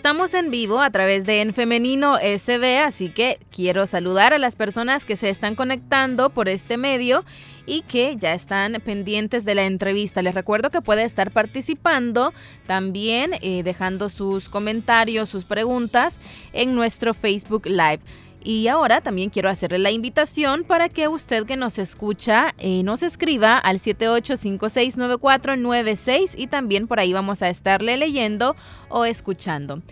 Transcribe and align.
Estamos 0.00 0.32
en 0.32 0.50
vivo 0.50 0.80
a 0.80 0.88
través 0.88 1.26
de 1.26 1.42
En 1.42 1.52
Femenino 1.52 2.16
SB, 2.16 2.78
así 2.78 3.10
que 3.10 3.38
quiero 3.54 3.86
saludar 3.86 4.32
a 4.32 4.38
las 4.38 4.56
personas 4.56 5.04
que 5.04 5.14
se 5.14 5.28
están 5.28 5.54
conectando 5.54 6.30
por 6.30 6.48
este 6.48 6.78
medio 6.78 7.22
y 7.66 7.82
que 7.82 8.16
ya 8.16 8.32
están 8.32 8.80
pendientes 8.82 9.44
de 9.44 9.54
la 9.54 9.66
entrevista. 9.66 10.22
Les 10.22 10.34
recuerdo 10.34 10.70
que 10.70 10.80
puede 10.80 11.04
estar 11.04 11.32
participando 11.32 12.32
también, 12.66 13.32
eh, 13.42 13.62
dejando 13.62 14.08
sus 14.08 14.48
comentarios, 14.48 15.28
sus 15.28 15.44
preguntas 15.44 16.18
en 16.54 16.74
nuestro 16.74 17.12
Facebook 17.12 17.66
Live. 17.66 18.00
Y 18.42 18.68
ahora 18.68 19.00
también 19.00 19.30
quiero 19.30 19.50
hacerle 19.50 19.78
la 19.78 19.90
invitación 19.90 20.64
para 20.64 20.88
que 20.88 21.08
usted 21.08 21.46
que 21.46 21.56
nos 21.56 21.78
escucha 21.78 22.54
eh, 22.58 22.82
nos 22.82 23.02
escriba 23.02 23.58
al 23.58 23.78
78569496 23.78 26.34
y 26.36 26.46
también 26.46 26.86
por 26.86 27.00
ahí 27.00 27.12
vamos 27.12 27.42
a 27.42 27.50
estarle 27.50 27.96
leyendo 27.96 28.54
o 28.88 29.04
escuchando. 29.04 29.82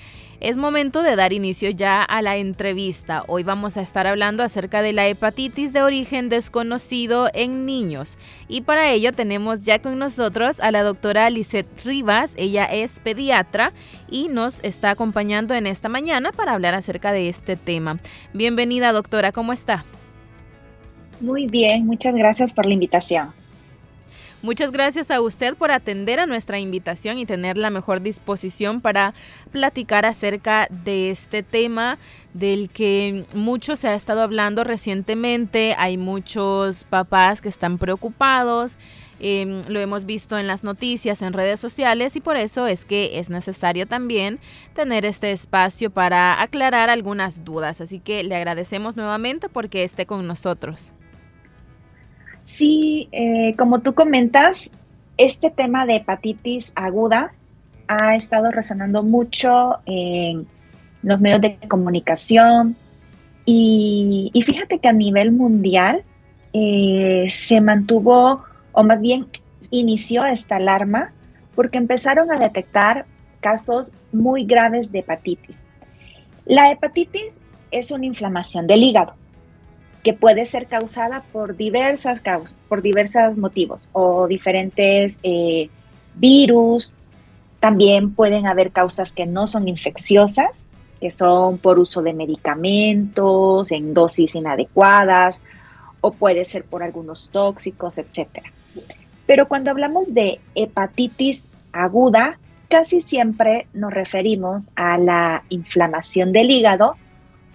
Es 0.40 0.56
momento 0.56 1.02
de 1.02 1.16
dar 1.16 1.32
inicio 1.32 1.70
ya 1.70 2.04
a 2.04 2.22
la 2.22 2.36
entrevista. 2.36 3.24
Hoy 3.26 3.42
vamos 3.42 3.76
a 3.76 3.82
estar 3.82 4.06
hablando 4.06 4.44
acerca 4.44 4.82
de 4.82 4.92
la 4.92 5.08
hepatitis 5.08 5.72
de 5.72 5.82
origen 5.82 6.28
desconocido 6.28 7.28
en 7.34 7.66
niños. 7.66 8.18
Y 8.46 8.60
para 8.60 8.92
ello 8.92 9.12
tenemos 9.12 9.64
ya 9.64 9.80
con 9.80 9.98
nosotros 9.98 10.60
a 10.60 10.70
la 10.70 10.84
doctora 10.84 11.28
Lisette 11.28 11.84
Rivas. 11.84 12.34
Ella 12.36 12.66
es 12.66 13.00
pediatra 13.00 13.72
y 14.08 14.28
nos 14.28 14.60
está 14.62 14.90
acompañando 14.90 15.54
en 15.54 15.66
esta 15.66 15.88
mañana 15.88 16.30
para 16.30 16.52
hablar 16.52 16.74
acerca 16.74 17.10
de 17.10 17.28
este 17.28 17.56
tema. 17.56 17.98
Bienvenida 18.32 18.92
doctora, 18.92 19.32
¿cómo 19.32 19.52
está? 19.52 19.84
Muy 21.20 21.48
bien, 21.48 21.84
muchas 21.84 22.14
gracias 22.14 22.54
por 22.54 22.64
la 22.64 22.74
invitación. 22.74 23.37
Muchas 24.40 24.70
gracias 24.70 25.10
a 25.10 25.20
usted 25.20 25.56
por 25.56 25.72
atender 25.72 26.20
a 26.20 26.26
nuestra 26.26 26.60
invitación 26.60 27.18
y 27.18 27.26
tener 27.26 27.58
la 27.58 27.70
mejor 27.70 28.02
disposición 28.02 28.80
para 28.80 29.12
platicar 29.50 30.06
acerca 30.06 30.68
de 30.70 31.10
este 31.10 31.42
tema 31.42 31.98
del 32.34 32.70
que 32.70 33.26
mucho 33.34 33.74
se 33.74 33.88
ha 33.88 33.96
estado 33.96 34.22
hablando 34.22 34.62
recientemente. 34.62 35.74
Hay 35.76 35.96
muchos 35.96 36.84
papás 36.84 37.40
que 37.40 37.48
están 37.48 37.78
preocupados. 37.78 38.78
Em, 39.18 39.62
lo 39.66 39.80
hemos 39.80 40.04
visto 40.04 40.38
en 40.38 40.46
las 40.46 40.62
noticias, 40.62 41.20
en 41.22 41.32
redes 41.32 41.58
sociales 41.58 42.14
y 42.14 42.20
por 42.20 42.36
eso 42.36 42.68
es 42.68 42.84
que 42.84 43.18
es 43.18 43.30
necesario 43.30 43.88
también 43.88 44.38
tener 44.72 45.04
este 45.04 45.32
espacio 45.32 45.90
para 45.90 46.40
aclarar 46.40 46.90
algunas 46.90 47.44
dudas. 47.44 47.80
Así 47.80 47.98
que 47.98 48.22
le 48.22 48.36
agradecemos 48.36 48.96
nuevamente 48.96 49.48
porque 49.48 49.82
esté 49.82 50.06
con 50.06 50.28
nosotros. 50.28 50.92
Sí, 52.48 53.08
eh, 53.12 53.54
como 53.56 53.80
tú 53.80 53.94
comentas, 53.94 54.70
este 55.16 55.50
tema 55.50 55.86
de 55.86 55.96
hepatitis 55.96 56.72
aguda 56.74 57.32
ha 57.86 58.16
estado 58.16 58.50
resonando 58.50 59.02
mucho 59.02 59.76
en 59.86 60.46
los 61.02 61.20
medios 61.20 61.42
de 61.42 61.58
comunicación 61.68 62.74
y, 63.44 64.32
fíjate 64.44 64.78
que 64.78 64.88
a 64.88 64.92
nivel 64.92 65.30
mundial 65.30 66.02
eh, 66.52 67.28
se 67.30 67.60
mantuvo, 67.60 68.42
o 68.72 68.82
más 68.82 69.00
bien 69.02 69.26
inició 69.70 70.24
esta 70.24 70.56
alarma 70.56 71.12
porque 71.54 71.78
empezaron 71.78 72.32
a 72.32 72.36
detectar 72.36 73.04
casos 73.40 73.92
muy 74.10 74.44
graves 74.44 74.90
de 74.90 75.00
hepatitis. 75.00 75.64
La 76.44 76.72
hepatitis 76.72 77.38
es 77.70 77.90
una 77.90 78.06
inflamación 78.06 78.66
del 78.66 78.82
hígado 78.82 79.17
que 80.02 80.12
puede 80.12 80.44
ser 80.44 80.66
causada 80.66 81.24
por 81.32 81.56
diversas 81.56 82.20
causas, 82.20 82.56
por 82.68 82.82
diversos 82.82 83.36
motivos 83.36 83.88
o 83.92 84.26
diferentes 84.26 85.18
eh, 85.22 85.68
virus. 86.14 86.92
También 87.60 88.14
pueden 88.14 88.46
haber 88.46 88.70
causas 88.70 89.12
que 89.12 89.26
no 89.26 89.46
son 89.46 89.68
infecciosas, 89.68 90.64
que 91.00 91.10
son 91.10 91.58
por 91.58 91.78
uso 91.78 92.02
de 92.02 92.12
medicamentos 92.12 93.72
en 93.72 93.94
dosis 93.94 94.34
inadecuadas 94.34 95.40
o 96.00 96.12
puede 96.12 96.44
ser 96.44 96.64
por 96.64 96.82
algunos 96.82 97.30
tóxicos, 97.30 97.98
etc. 97.98 98.28
Pero 99.26 99.48
cuando 99.48 99.70
hablamos 99.70 100.14
de 100.14 100.40
hepatitis 100.54 101.48
aguda, 101.72 102.38
casi 102.68 103.00
siempre 103.00 103.66
nos 103.72 103.92
referimos 103.92 104.68
a 104.76 104.98
la 104.98 105.44
inflamación 105.48 106.32
del 106.32 106.50
hígado 106.50 106.96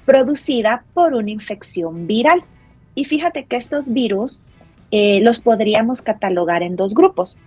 producida 0.06 0.84
por 0.94 1.14
una 1.14 1.32
infección 1.32 2.08
viral. 2.08 2.44
Y 2.96 3.06
fíjate 3.06 3.46
que 3.46 3.56
estos 3.56 3.92
virus 3.92 4.40
eh, 4.92 5.22
los 5.22 5.40
podríamos 5.40 6.02
catalogar 6.02 6.64
en 6.64 6.76
dos 6.76 6.94
grupos. 6.94 7.38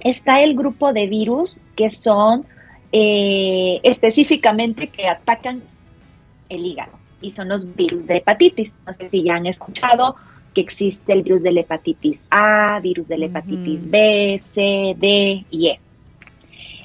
Está 0.00 0.42
el 0.42 0.54
grupo 0.54 0.92
de 0.92 1.06
virus 1.06 1.60
que 1.74 1.90
son 1.90 2.46
eh, 2.92 3.80
específicamente 3.82 4.88
que 4.88 5.08
atacan 5.08 5.62
el 6.48 6.64
hígado 6.64 6.92
y 7.20 7.32
son 7.32 7.48
los 7.48 7.74
virus 7.74 8.06
de 8.06 8.18
hepatitis. 8.18 8.74
No 8.86 8.92
sé 8.92 9.08
si 9.08 9.22
ya 9.22 9.34
han 9.34 9.46
escuchado 9.46 10.16
que 10.54 10.60
existe 10.62 11.12
el 11.12 11.22
virus 11.22 11.42
de 11.42 11.52
la 11.52 11.60
hepatitis 11.60 12.24
A, 12.30 12.80
virus 12.80 13.08
de 13.08 13.18
la 13.18 13.26
hepatitis 13.26 13.90
B, 13.90 14.40
C, 14.42 14.96
D 14.98 15.44
y 15.50 15.68
E. 15.68 15.80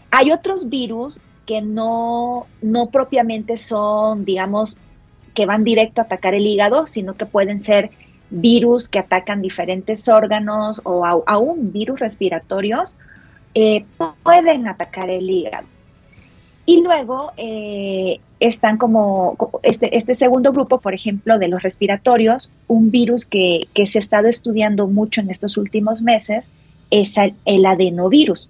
Hay 0.10 0.32
otros 0.32 0.68
virus 0.68 1.22
que 1.52 1.62
no, 1.62 2.48
no 2.62 2.92
propiamente 2.92 3.58
son, 3.58 4.24
digamos, 4.24 4.78
que 5.34 5.46
van 5.46 5.66
directo 5.66 6.00
a 6.00 6.06
atacar 6.06 6.34
el 6.34 6.48
hígado, 6.48 6.88
sino 6.88 7.16
que 7.16 7.26
pueden 7.26 7.60
ser 7.60 7.90
virus 8.30 8.88
que 8.88 9.00
atacan 9.00 9.42
diferentes 9.42 10.08
órganos 10.08 10.80
o 10.86 11.06
aún 11.06 11.74
virus 11.74 12.00
respiratorios, 12.00 12.96
eh, 13.54 13.84
pueden 14.24 14.70
atacar 14.70 15.12
el 15.12 15.30
hígado. 15.30 15.68
Y 16.66 16.84
luego 16.84 17.34
eh, 17.36 18.22
están 18.40 18.78
como 18.78 19.36
este, 19.62 19.98
este, 19.98 20.16
segundo 20.16 20.54
grupo, 20.54 20.80
por 20.80 20.94
ejemplo, 20.94 21.38
de 21.38 21.50
los 21.50 21.62
respiratorios, 21.64 22.50
un 22.70 22.92
virus 22.92 23.26
que, 23.26 23.68
que, 23.74 23.88
se 23.88 23.98
ha 23.98 24.02
estado 24.02 24.30
estudiando 24.30 24.88
mucho 24.88 25.20
en 25.20 25.30
estos 25.30 25.58
últimos 25.58 26.02
meses 26.02 26.50
es 26.92 27.16
el 27.44 27.66
adenovirus. 27.66 28.50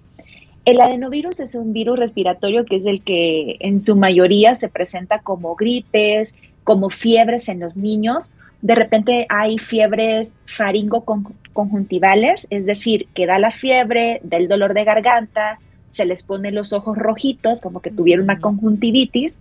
El 0.64 0.80
adenovirus 0.80 1.40
es 1.40 1.56
un 1.56 1.72
virus 1.72 1.98
respiratorio 1.98 2.64
que 2.64 2.76
es 2.76 2.86
el 2.86 3.02
que 3.02 3.56
en 3.60 3.80
su 3.80 3.96
mayoría 3.96 4.54
se 4.54 4.68
presenta 4.68 5.18
como 5.18 5.56
gripes, 5.56 6.36
como 6.62 6.88
fiebres 6.88 7.48
en 7.48 7.58
los 7.58 7.76
niños. 7.76 8.30
De 8.60 8.76
repente 8.76 9.26
hay 9.28 9.58
fiebres 9.58 10.36
faringo-conjuntivales, 10.46 12.46
es 12.50 12.64
decir, 12.64 13.08
que 13.12 13.26
da 13.26 13.40
la 13.40 13.50
fiebre, 13.50 14.20
del 14.22 14.46
dolor 14.46 14.72
de 14.72 14.84
garganta, 14.84 15.58
se 15.90 16.04
les 16.04 16.22
pone 16.22 16.52
los 16.52 16.72
ojos 16.72 16.96
rojitos, 16.96 17.60
como 17.60 17.80
que 17.80 17.90
tuvieron 17.90 18.24
una 18.24 18.40
conjuntivitis, 18.40 19.34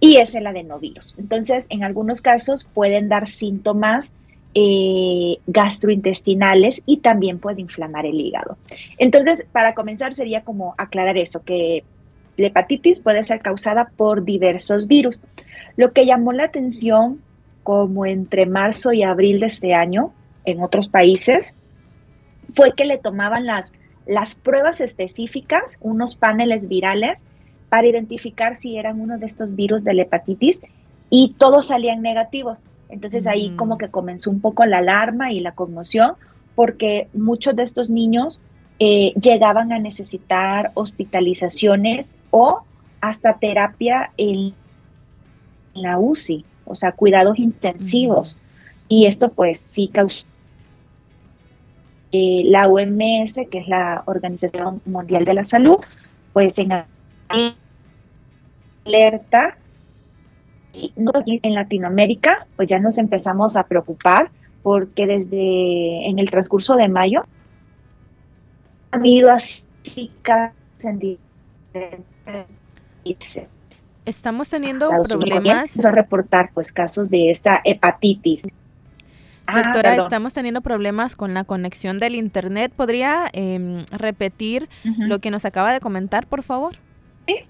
y 0.00 0.16
es 0.16 0.34
el 0.34 0.46
adenovirus. 0.46 1.14
Entonces, 1.18 1.66
en 1.68 1.84
algunos 1.84 2.22
casos 2.22 2.64
pueden 2.64 3.10
dar 3.10 3.26
síntomas 3.26 4.14
eh, 4.54 5.38
gastrointestinales 5.46 6.82
y 6.86 6.98
también 6.98 7.38
puede 7.38 7.60
inflamar 7.60 8.06
el 8.06 8.20
hígado. 8.20 8.56
Entonces, 8.98 9.46
para 9.52 9.74
comenzar 9.74 10.14
sería 10.14 10.42
como 10.42 10.74
aclarar 10.78 11.16
eso, 11.18 11.42
que 11.42 11.84
la 12.36 12.48
hepatitis 12.48 13.00
puede 13.00 13.22
ser 13.24 13.40
causada 13.40 13.90
por 13.96 14.24
diversos 14.24 14.86
virus. 14.86 15.20
Lo 15.76 15.92
que 15.92 16.06
llamó 16.06 16.32
la 16.32 16.44
atención 16.44 17.20
como 17.62 18.06
entre 18.06 18.46
marzo 18.46 18.92
y 18.92 19.02
abril 19.02 19.40
de 19.40 19.46
este 19.46 19.74
año 19.74 20.12
en 20.44 20.62
otros 20.62 20.88
países 20.88 21.54
fue 22.54 22.72
que 22.72 22.84
le 22.84 22.98
tomaban 22.98 23.44
las, 23.44 23.72
las 24.06 24.34
pruebas 24.34 24.80
específicas, 24.80 25.76
unos 25.80 26.16
paneles 26.16 26.68
virales, 26.68 27.18
para 27.68 27.86
identificar 27.86 28.56
si 28.56 28.78
eran 28.78 29.00
uno 29.00 29.18
de 29.18 29.26
estos 29.26 29.54
virus 29.54 29.84
de 29.84 29.94
la 29.94 30.02
hepatitis 30.02 30.62
y 31.10 31.34
todos 31.38 31.66
salían 31.66 32.02
negativos. 32.02 32.58
Entonces 32.88 33.26
ahí 33.26 33.54
como 33.56 33.78
que 33.78 33.88
comenzó 33.88 34.30
un 34.30 34.40
poco 34.40 34.64
la 34.64 34.78
alarma 34.78 35.32
y 35.32 35.40
la 35.40 35.52
conmoción 35.52 36.14
porque 36.54 37.08
muchos 37.12 37.54
de 37.54 37.62
estos 37.62 37.90
niños 37.90 38.40
eh, 38.80 39.12
llegaban 39.20 39.72
a 39.72 39.78
necesitar 39.78 40.72
hospitalizaciones 40.74 42.18
o 42.30 42.62
hasta 43.00 43.38
terapia 43.38 44.10
en 44.16 44.54
la 45.74 45.98
UCI, 45.98 46.44
o 46.64 46.74
sea, 46.74 46.92
cuidados 46.92 47.38
intensivos. 47.38 48.36
Y 48.88 49.06
esto 49.06 49.28
pues 49.30 49.60
sí 49.60 49.88
causó 49.88 50.26
eh, 52.10 52.42
la 52.46 52.68
OMS, 52.68 53.34
que 53.50 53.58
es 53.58 53.68
la 53.68 54.02
Organización 54.06 54.80
Mundial 54.86 55.24
de 55.24 55.34
la 55.34 55.44
Salud, 55.44 55.76
pues 56.32 56.58
en 56.58 56.72
alerta 58.84 59.58
en 60.96 61.54
Latinoamérica, 61.54 62.46
pues 62.56 62.68
ya 62.68 62.78
nos 62.78 62.98
empezamos 62.98 63.56
a 63.56 63.64
preocupar 63.64 64.30
porque 64.62 65.06
desde 65.06 66.08
en 66.08 66.18
el 66.18 66.30
transcurso 66.30 66.76
de 66.76 66.88
mayo 66.88 67.24
habido 68.90 69.30
así 69.30 70.10
casos 70.22 70.54
en 70.84 70.98
diferentes 70.98 72.58
Estamos 74.04 74.48
teniendo 74.48 74.90
problemas. 75.02 75.84
A 75.84 75.90
reportar 75.90 76.50
pues 76.54 76.72
casos 76.72 77.10
de 77.10 77.30
esta 77.30 77.60
hepatitis. 77.64 78.42
Ah, 79.46 79.62
Doctora, 79.62 79.96
estamos 79.96 80.34
teniendo 80.34 80.60
problemas 80.60 81.16
con 81.16 81.32
la 81.32 81.44
conexión 81.44 81.98
del 81.98 82.14
internet. 82.14 82.72
¿Podría 82.74 83.28
em, 83.32 83.86
repetir 83.86 84.68
lo 84.84 85.20
que 85.20 85.30
nos 85.30 85.44
acaba 85.44 85.72
de 85.72 85.80
comentar, 85.80 86.26
por 86.26 86.42
favor? 86.42 86.76
Sí. 87.26 87.44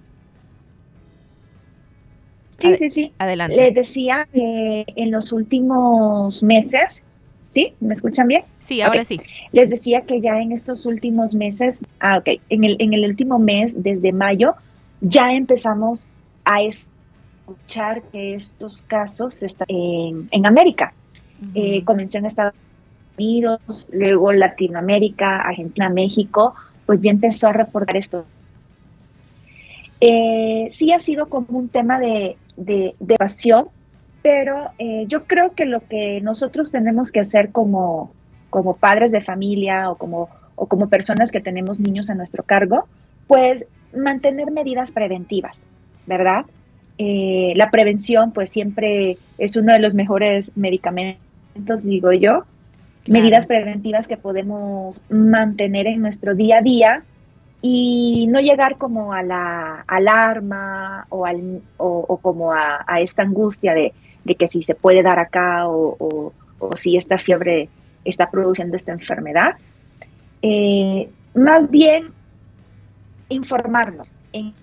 Sí, 2.59 2.75
sí, 2.77 2.91
sí. 2.91 3.13
Adelante. 3.19 3.57
Les 3.57 3.75
decía 3.75 4.29
que 4.33 4.85
en 4.97 5.11
los 5.11 5.33
últimos 5.33 6.43
meses, 6.43 7.03
¿sí? 7.51 7.75
¿Me 7.81 7.95
escuchan 7.95 8.27
bien? 8.27 8.43
Sí, 8.59 8.81
ahora 8.83 9.05
sí. 9.05 9.21
Les 9.53 9.71
decía 9.71 10.03
que 10.03 10.21
ya 10.21 10.41
en 10.41 10.53
estos 10.53 10.85
últimos 10.85 11.35
meses, 11.35 11.79
ah, 12.01 12.19
ok, 12.19 12.41
en 12.49 12.65
el, 12.65 12.77
en 12.81 12.95
el 12.95 13.05
último 13.05 13.39
mes, 13.39 13.81
desde 13.83 14.13
mayo, 14.13 14.55
ya 15.01 15.33
empezamos 15.33 16.05
a 16.45 16.63
escuchar 16.63 18.03
que 18.11 18.35
estos 18.35 18.83
casos 18.83 19.43
están 19.43 19.67
en, 19.69 20.29
en 20.33 20.47
América. 20.47 20.93
Eh, 21.55 21.85
comenzó 21.85 22.19
en 22.19 22.27
Estados 22.27 22.55
Unidos, 23.17 23.87
luego 23.93 24.33
Latinoamérica, 24.33 25.43
Argentina, 25.43 25.89
México, 25.89 26.55
pues 26.87 27.01
ya 27.01 27.13
empezó 27.13 27.49
a 27.49 27.53
reportar 27.53 27.97
esto. 27.97 28.27
Eh, 30.01 30.69
sí 30.71 30.93
ha 30.93 30.99
sido 30.99 31.29
como 31.29 31.59
un 31.59 31.69
tema 31.69 31.99
de, 31.99 32.37
de, 32.59 32.95
pasión, 33.19 33.69
pero 34.23 34.71
eh, 34.79 35.05
yo 35.07 35.25
creo 35.25 35.55
que 35.55 35.65
lo 35.65 35.81
que 35.81 36.21
nosotros 36.21 36.71
tenemos 36.71 37.11
que 37.11 37.21
hacer 37.21 37.51
como, 37.51 38.13
como 38.51 38.77
padres 38.77 39.13
de 39.13 39.21
familia 39.21 39.91
o 39.91 39.97
como, 39.97 40.29
o 40.57 40.67
como 40.67 40.89
personas 40.89 41.31
que 41.31 41.41
tenemos 41.41 41.81
niños 41.81 42.11
a 42.11 42.15
nuestro 42.15 42.43
cargo, 42.43 42.87
pues 43.27 43.65
mantener 43.97 44.51
medidas 44.51 44.93
preventivas, 44.93 45.67
¿verdad? 46.07 46.45
la 47.01 47.71
prevención 47.71 48.33
pues 48.33 48.51
siempre 48.51 49.19
es 49.39 49.55
uno 49.55 49.73
de 49.73 49.79
los 49.79 49.95
mejores 49.95 50.51
medicamentos 50.57 51.19
digo 51.85 52.13
yo, 52.13 52.45
medidas 53.07 53.47
preventivas 53.47 54.07
que 54.07 54.17
podemos 54.17 55.01
mantener 55.09 55.87
en 55.87 56.01
nuestro 56.01 56.35
día 56.35 56.59
a 56.59 56.63
día 56.63 57.03
y 57.61 58.27
no 58.29 58.41
llegar 58.41 58.79
como 58.79 59.13
a 59.13 59.23
la 59.23 59.85
alarma 59.87 61.07
o, 61.09 61.27
al, 61.27 61.63
o, 61.77 62.19
como 62.19 62.53
a, 62.53 62.85
esta 63.01 63.23
angustia 63.23 63.75
de, 63.75 63.93
que 64.37 64.49
si 64.49 64.63
se 64.63 64.75
puede 64.75 65.03
dar 65.03 65.19
acá 65.19 65.65
o, 65.67 66.33
si 66.77 66.97
esta 66.97 67.19
fiebre 67.19 67.69
está 68.05 68.31
produciendo 68.31 68.77
esta 68.77 68.93
enfermedad. 68.93 69.57
Eh, 70.43 71.09
más 71.35 71.71
bien 71.71 72.13
informarnos 73.29 74.11
en 74.33 74.55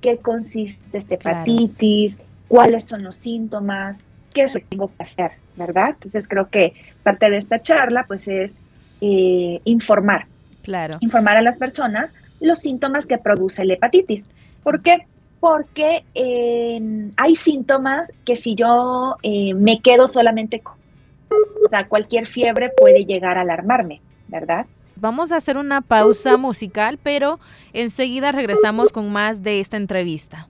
qué 0.00 0.18
consiste 0.18 0.98
esta 0.98 1.14
hepatitis, 1.14 2.18
cuáles 2.48 2.84
son 2.84 3.02
los 3.02 3.16
síntomas, 3.16 3.98
qué 4.32 4.42
es 4.42 4.54
lo 4.54 4.60
que 4.60 4.66
tengo 4.66 4.88
que 4.88 5.02
hacer, 5.02 5.32
¿verdad? 5.56 5.90
Entonces 5.90 6.28
creo 6.28 6.48
que 6.48 6.74
parte 7.02 7.30
de 7.30 7.38
esta 7.38 7.62
charla 7.62 8.04
pues 8.06 8.28
es 8.28 8.56
eh, 9.00 9.60
informar. 9.64 10.26
Claro. 10.62 10.98
Informar 11.00 11.36
a 11.36 11.42
las 11.42 11.56
personas 11.56 12.12
los 12.40 12.58
síntomas 12.58 13.06
que 13.06 13.18
produce 13.18 13.64
la 13.64 13.74
hepatitis. 13.74 14.24
¿Por 14.62 14.82
qué? 14.82 15.06
Porque 15.40 16.04
eh, 16.14 17.10
hay 17.16 17.36
síntomas 17.36 18.12
que 18.24 18.36
si 18.36 18.54
yo 18.54 19.16
eh, 19.22 19.54
me 19.54 19.80
quedo 19.80 20.06
solamente 20.08 20.60
con, 20.60 20.74
o 21.30 21.68
sea, 21.68 21.88
cualquier 21.88 22.26
fiebre 22.26 22.70
puede 22.76 23.04
llegar 23.04 23.38
a 23.38 23.42
alarmarme, 23.42 24.00
¿verdad? 24.28 24.66
Vamos 24.96 25.32
a 25.32 25.36
hacer 25.36 25.56
una 25.56 25.80
pausa 25.80 26.36
musical, 26.36 26.98
pero 27.02 27.40
enseguida 27.72 28.32
regresamos 28.32 28.92
con 28.92 29.10
más 29.10 29.42
de 29.42 29.60
esta 29.60 29.78
entrevista. 29.78 30.46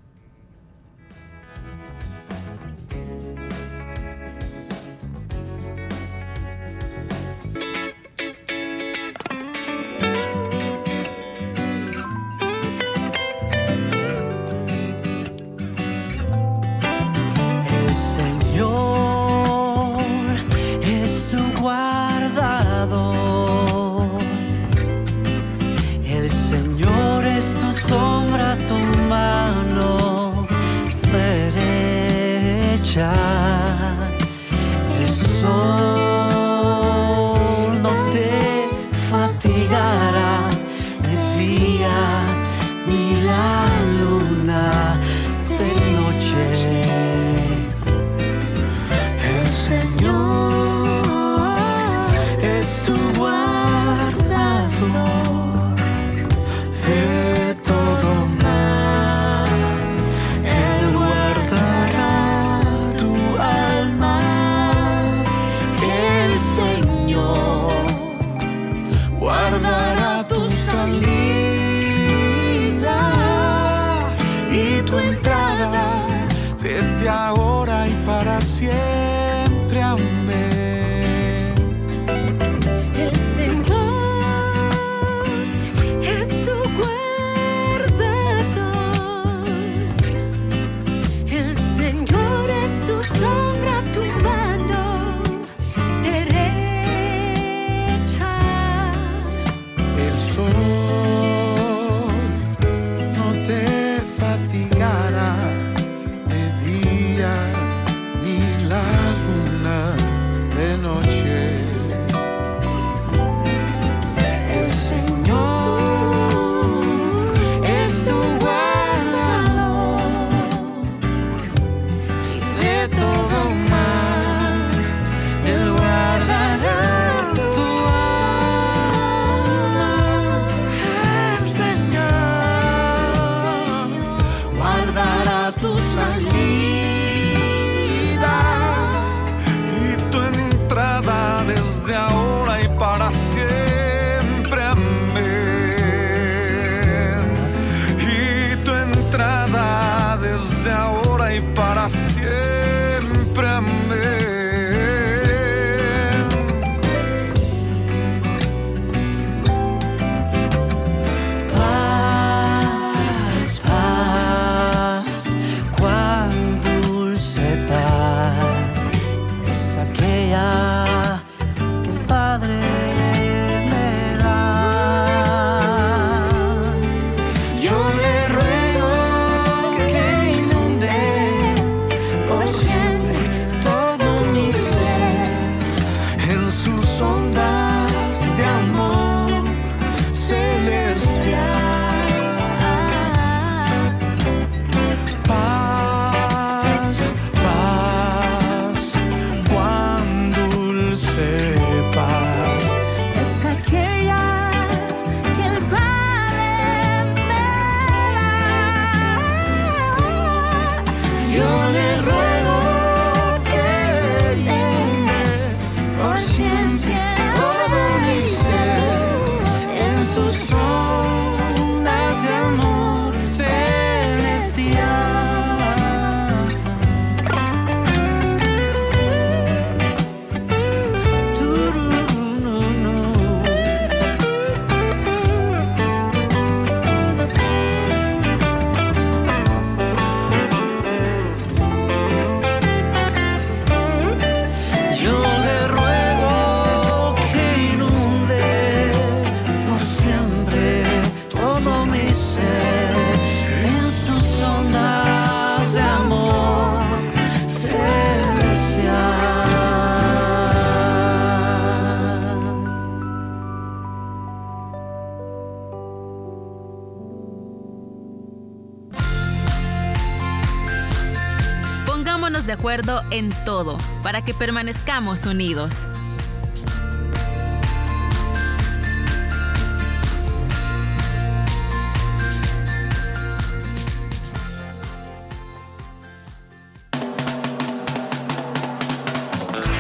En 273.11 273.31
todo 273.45 273.79
para 274.03 274.25
que 274.25 274.35
permanezcamos 274.35 275.25
unidos. 275.25 275.71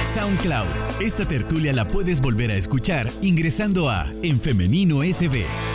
SoundCloud. 0.05 0.67
Esta 1.01 1.27
tertulia 1.27 1.73
la 1.73 1.89
puedes 1.89 2.21
volver 2.21 2.51
a 2.51 2.55
escuchar 2.55 3.11
ingresando 3.21 3.89
a 3.91 4.13
En 4.23 4.41
Femenino 4.41 5.03
SB. 5.03 5.70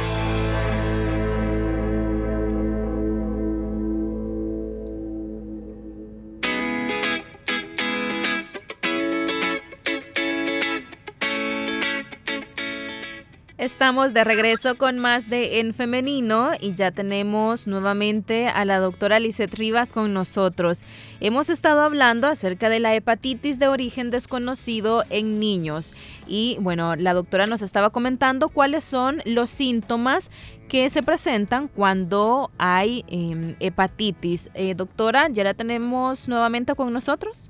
Estamos 13.76 14.14
de 14.14 14.24
regreso 14.24 14.78
con 14.78 15.00
más 15.00 15.30
de 15.30 15.60
En 15.60 15.74
Femenino 15.74 16.52
y 16.62 16.76
ya 16.76 16.92
tenemos 16.92 17.68
nuevamente 17.68 18.48
a 18.48 18.64
la 18.64 18.80
doctora 18.80 19.20
Lizeth 19.20 19.54
Rivas 19.54 19.92
con 19.92 20.14
nosotros. 20.14 20.80
Hemos 21.20 21.50
estado 21.50 21.82
hablando 21.82 22.30
acerca 22.30 22.70
de 22.70 22.80
la 22.80 22.96
hepatitis 22.96 23.60
de 23.60 23.68
origen 23.68 24.12
desconocido 24.12 25.04
en 25.10 25.42
niños 25.42 25.92
y 26.26 26.56
bueno, 26.62 26.96
la 26.96 27.14
doctora 27.14 27.48
nos 27.48 27.62
estaba 27.62 27.90
comentando 27.90 28.48
cuáles 28.48 28.86
son 28.86 29.22
los 29.26 29.50
síntomas 29.50 30.32
que 30.70 30.90
se 30.90 31.04
presentan 31.04 31.68
cuando 31.68 32.52
hay 32.58 33.04
em, 33.10 33.58
hepatitis. 33.60 34.52
Eh, 34.54 34.74
doctora, 34.74 35.28
¿ya 35.28 35.44
la 35.44 35.54
tenemos 35.54 36.30
nuevamente 36.30 36.76
con 36.76 36.94
nosotros? 36.94 37.50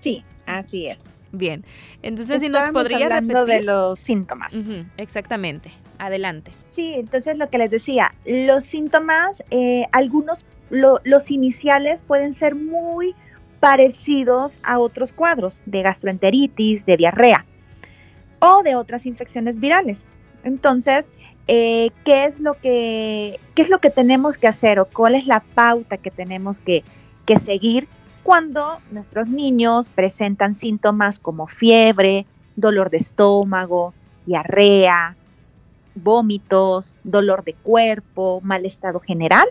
Sí, 0.00 0.24
así 0.46 0.88
es. 0.88 1.17
Bien, 1.32 1.64
entonces 2.02 2.40
si 2.40 2.48
nos 2.48 2.70
podría 2.72 3.04
hablando 3.04 3.44
de 3.44 3.62
los 3.62 3.98
síntomas. 3.98 4.54
exactamente, 4.96 5.70
adelante. 5.98 6.52
Sí, 6.66 6.94
entonces 6.94 7.36
lo 7.36 7.50
que 7.50 7.58
les 7.58 7.70
decía, 7.70 8.14
los 8.26 8.64
síntomas, 8.64 9.44
eh, 9.50 9.84
algunos, 9.92 10.46
los 10.70 11.30
iniciales 11.30 12.02
pueden 12.02 12.32
ser 12.32 12.54
muy 12.54 13.14
parecidos 13.60 14.60
a 14.62 14.78
otros 14.78 15.12
cuadros 15.12 15.62
de 15.66 15.82
gastroenteritis, 15.82 16.86
de 16.86 16.96
diarrea 16.96 17.44
o 18.40 18.62
de 18.62 18.74
otras 18.76 19.06
infecciones 19.06 19.58
virales. 19.58 20.04
Entonces, 20.44 21.10
eh, 21.48 21.90
¿qué, 22.04 22.24
es 22.24 22.40
lo 22.40 22.54
que, 22.54 23.38
¿qué 23.54 23.62
es 23.62 23.68
lo 23.68 23.80
que 23.80 23.90
tenemos 23.90 24.38
que 24.38 24.46
hacer 24.48 24.78
o 24.78 24.86
cuál 24.86 25.14
es 25.14 25.26
la 25.26 25.40
pauta 25.40 25.96
que 25.96 26.10
tenemos 26.10 26.60
que, 26.60 26.84
que 27.26 27.38
seguir 27.38 27.88
cuando 28.28 28.82
nuestros 28.90 29.26
niños 29.26 29.88
presentan 29.88 30.54
síntomas 30.54 31.18
como 31.18 31.46
fiebre, 31.46 32.26
dolor 32.56 32.90
de 32.90 32.98
estómago, 32.98 33.94
diarrea, 34.26 35.16
vómitos, 35.94 36.94
dolor 37.04 37.42
de 37.42 37.54
cuerpo, 37.54 38.42
mal 38.42 38.66
estado 38.66 39.00
general, 39.00 39.48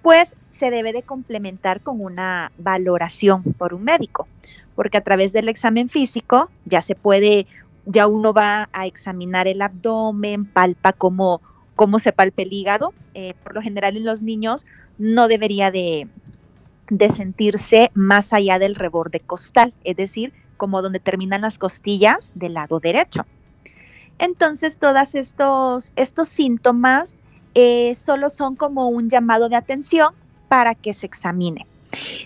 pues 0.00 0.36
se 0.48 0.70
debe 0.70 0.92
de 0.92 1.02
complementar 1.02 1.80
con 1.80 2.00
una 2.00 2.52
valoración 2.56 3.42
por 3.42 3.74
un 3.74 3.82
médico, 3.82 4.28
porque 4.76 4.98
a 4.98 5.02
través 5.02 5.32
del 5.32 5.48
examen 5.48 5.88
físico 5.88 6.52
ya 6.66 6.82
se 6.82 6.94
puede, 6.94 7.48
ya 7.84 8.06
uno 8.06 8.32
va 8.32 8.68
a 8.72 8.86
examinar 8.86 9.48
el 9.48 9.60
abdomen, 9.60 10.44
palpa 10.44 10.92
cómo, 10.92 11.40
cómo 11.74 11.98
se 11.98 12.12
palpa 12.12 12.42
el 12.42 12.52
hígado. 12.52 12.94
Eh, 13.14 13.34
por 13.42 13.56
lo 13.56 13.60
general 13.60 13.96
en 13.96 14.04
los 14.04 14.22
niños 14.22 14.66
no 14.98 15.26
debería 15.26 15.72
de, 15.72 16.06
de 16.90 17.10
sentirse 17.10 17.90
más 17.94 18.32
allá 18.32 18.58
del 18.58 18.74
reborde 18.74 19.20
costal, 19.20 19.74
es 19.84 19.96
decir, 19.96 20.32
como 20.56 20.82
donde 20.82 21.00
terminan 21.00 21.42
las 21.42 21.58
costillas 21.58 22.32
del 22.34 22.54
lado 22.54 22.80
derecho. 22.80 23.26
Entonces, 24.18 24.78
todos 24.78 25.14
estos, 25.14 25.92
estos 25.96 26.28
síntomas 26.28 27.16
eh, 27.54 27.94
solo 27.94 28.30
son 28.30 28.56
como 28.56 28.88
un 28.88 29.08
llamado 29.08 29.48
de 29.48 29.56
atención 29.56 30.14
para 30.48 30.74
que 30.74 30.92
se 30.92 31.06
examine. 31.06 31.66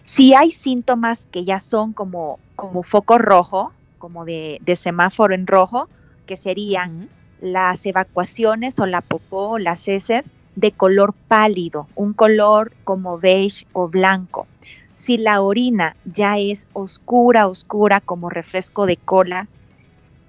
Si 0.02 0.35
hay 0.35 0.50
síntomas 0.50 1.26
que 1.31 1.45
ya 1.45 1.61
son 1.61 1.92
como, 1.92 2.38
como 2.57 2.83
foco 2.83 3.19
rojo, 3.19 3.73
como 3.99 4.25
de, 4.25 4.61
semáforo 4.76 5.35
en 5.35 5.47
rojo, 5.47 5.88
que 6.26 6.37
serían 6.37 7.09
las 7.40 7.87
evacuaciones 7.87 8.78
o 8.78 8.87
la 8.87 9.00
popó 9.00 9.50
o 9.50 9.59
las 9.59 9.87
heces 9.87 10.33
de 10.57 10.73
color 10.73 11.15
pálido, 11.29 11.89
un 11.95 12.13
color 12.13 12.73
como 12.85 13.19
beige 13.19 13.67
o 13.73 13.89
blanco. 13.89 14.47
Si 14.95 15.17
la 15.17 15.41
orina 15.41 15.97
ya 16.05 16.39
es 16.39 16.67
oscura, 16.73 17.49
oscura, 17.49 18.01
como 18.01 18.29
refresco 18.29 18.87
de 18.87 18.97
cola, 18.97 19.49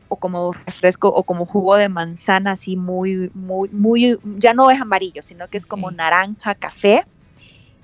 o 0.08 0.16
como 0.16 0.54
refresco, 0.54 1.10
o 1.10 1.24
como 1.24 1.46
jugo 1.46 1.76
de 1.76 1.90
manzana, 1.90 2.52
así 2.52 2.76
muy, 2.78 3.32
muy, 3.34 3.70
muy, 3.70 4.20
ya 4.38 4.54
no 4.54 4.70
es 4.72 4.80
amarillo, 4.80 5.22
sino 5.24 5.48
que 5.48 5.58
es 5.58 5.66
como 5.66 5.92
naranja, 5.92 6.56
café. 6.56 7.06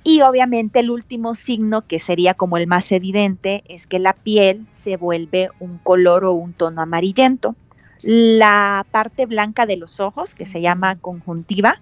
Y 0.03 0.21
obviamente 0.21 0.79
el 0.79 0.91
último 0.91 1.35
signo, 1.35 1.81
que 1.81 1.99
sería 1.99 2.33
como 2.33 2.57
el 2.57 2.67
más 2.67 2.91
evidente, 2.91 3.63
es 3.67 3.85
que 3.85 3.99
la 3.99 4.13
piel 4.13 4.65
se 4.71 4.95
vuelve 4.95 5.49
un 5.59 5.77
color 5.79 6.23
o 6.23 6.33
un 6.33 6.53
tono 6.53 6.81
amarillento. 6.81 7.55
La 8.01 8.85
parte 8.91 9.25
blanca 9.25 9.65
de 9.65 9.75
los 9.75 9.99
ojos, 9.99 10.35
que 10.35 10.45
se 10.45 10.61
llama 10.61 10.95
conjuntiva, 10.95 11.81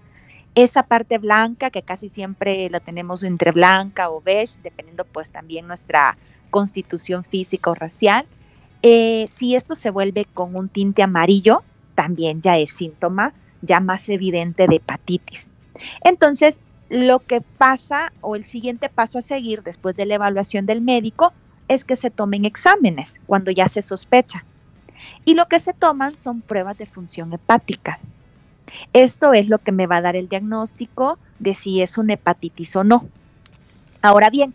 esa 0.58 0.84
parte 0.84 1.20
blanca 1.20 1.70
que 1.70 1.84
casi 1.84 2.10
siempre 2.10 2.68
la 2.72 2.80
tenemos 2.80 3.22
entre 3.22 3.52
blanca 3.52 4.10
o 4.10 4.22
beige, 4.22 4.60
dependiendo 4.64 5.06
pues 5.06 5.30
también 5.30 5.68
nuestra 5.68 6.18
constitución 6.50 7.24
física 7.24 7.70
o 7.70 7.76
racial. 7.76 8.26
Eh, 8.82 9.26
si 9.28 9.56
esto 9.56 9.76
se 9.76 9.92
vuelve 9.92 10.26
con 10.26 10.56
un 10.56 10.68
tinte 10.68 11.04
amarillo, 11.04 11.64
también 11.94 12.42
ya 12.42 12.58
es 12.58 12.72
síntoma 12.72 13.36
ya 13.62 13.80
más 13.80 14.10
evidente 14.10 14.68
de 14.68 14.78
hepatitis. 14.78 15.50
Entonces, 16.04 16.60
lo 16.90 17.20
que 17.20 17.42
pasa 17.42 18.12
o 18.22 18.36
el 18.36 18.44
siguiente 18.44 18.90
paso 18.90 19.20
a 19.20 19.22
seguir 19.22 19.62
después 19.62 19.96
de 19.96 20.08
la 20.08 20.16
evaluación 20.16 20.66
del 20.66 20.82
médico 20.82 21.34
es 21.68 21.84
que 21.84 21.96
se 21.96 22.10
tomen 22.10 22.46
exámenes 22.46 23.20
cuando 23.28 23.52
ya 23.52 23.70
se 23.70 23.84
sospecha. 23.84 24.44
Y 25.24 25.36
lo 25.36 25.48
que 25.48 25.60
se 25.60 25.74
toman 25.74 26.16
son 26.16 26.42
pruebas 26.42 26.78
de 26.78 26.88
función 26.88 27.32
hepática. 27.34 28.00
Esto 28.94 29.34
es 29.34 29.50
lo 29.50 29.60
que 29.60 29.72
me 29.72 29.88
va 29.88 29.98
a 29.98 30.02
dar 30.02 30.16
el 30.16 30.30
diagnóstico 30.30 31.18
de 31.40 31.54
si 31.54 31.82
es 31.82 31.98
una 31.98 32.14
hepatitis 32.14 32.76
o 32.76 32.84
no. 32.84 33.06
Ahora 34.02 34.30
bien, 34.30 34.54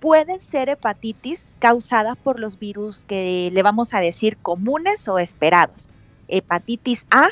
pueden 0.00 0.40
ser 0.40 0.68
hepatitis 0.68 1.46
causadas 1.58 2.16
por 2.16 2.40
los 2.40 2.58
virus 2.58 3.04
que 3.04 3.50
le 3.52 3.62
vamos 3.62 3.94
a 3.94 4.00
decir 4.00 4.36
comunes 4.38 5.06
o 5.08 5.18
esperados. 5.18 5.88
Hepatitis 6.28 7.06
A 7.10 7.28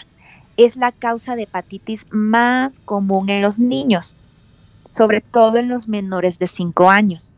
es 0.56 0.76
la 0.76 0.92
causa 0.92 1.37
de 1.37 1.44
hepatitis 1.44 2.06
más 2.11 2.78
común 2.80 3.30
en 3.30 3.42
los 3.42 3.58
niños, 3.58 4.16
sobre 4.90 5.20
todo 5.20 5.56
en 5.56 5.68
los 5.68 5.88
menores 5.88 6.38
de 6.38 6.47
5 6.47 6.90
años. 6.90 7.35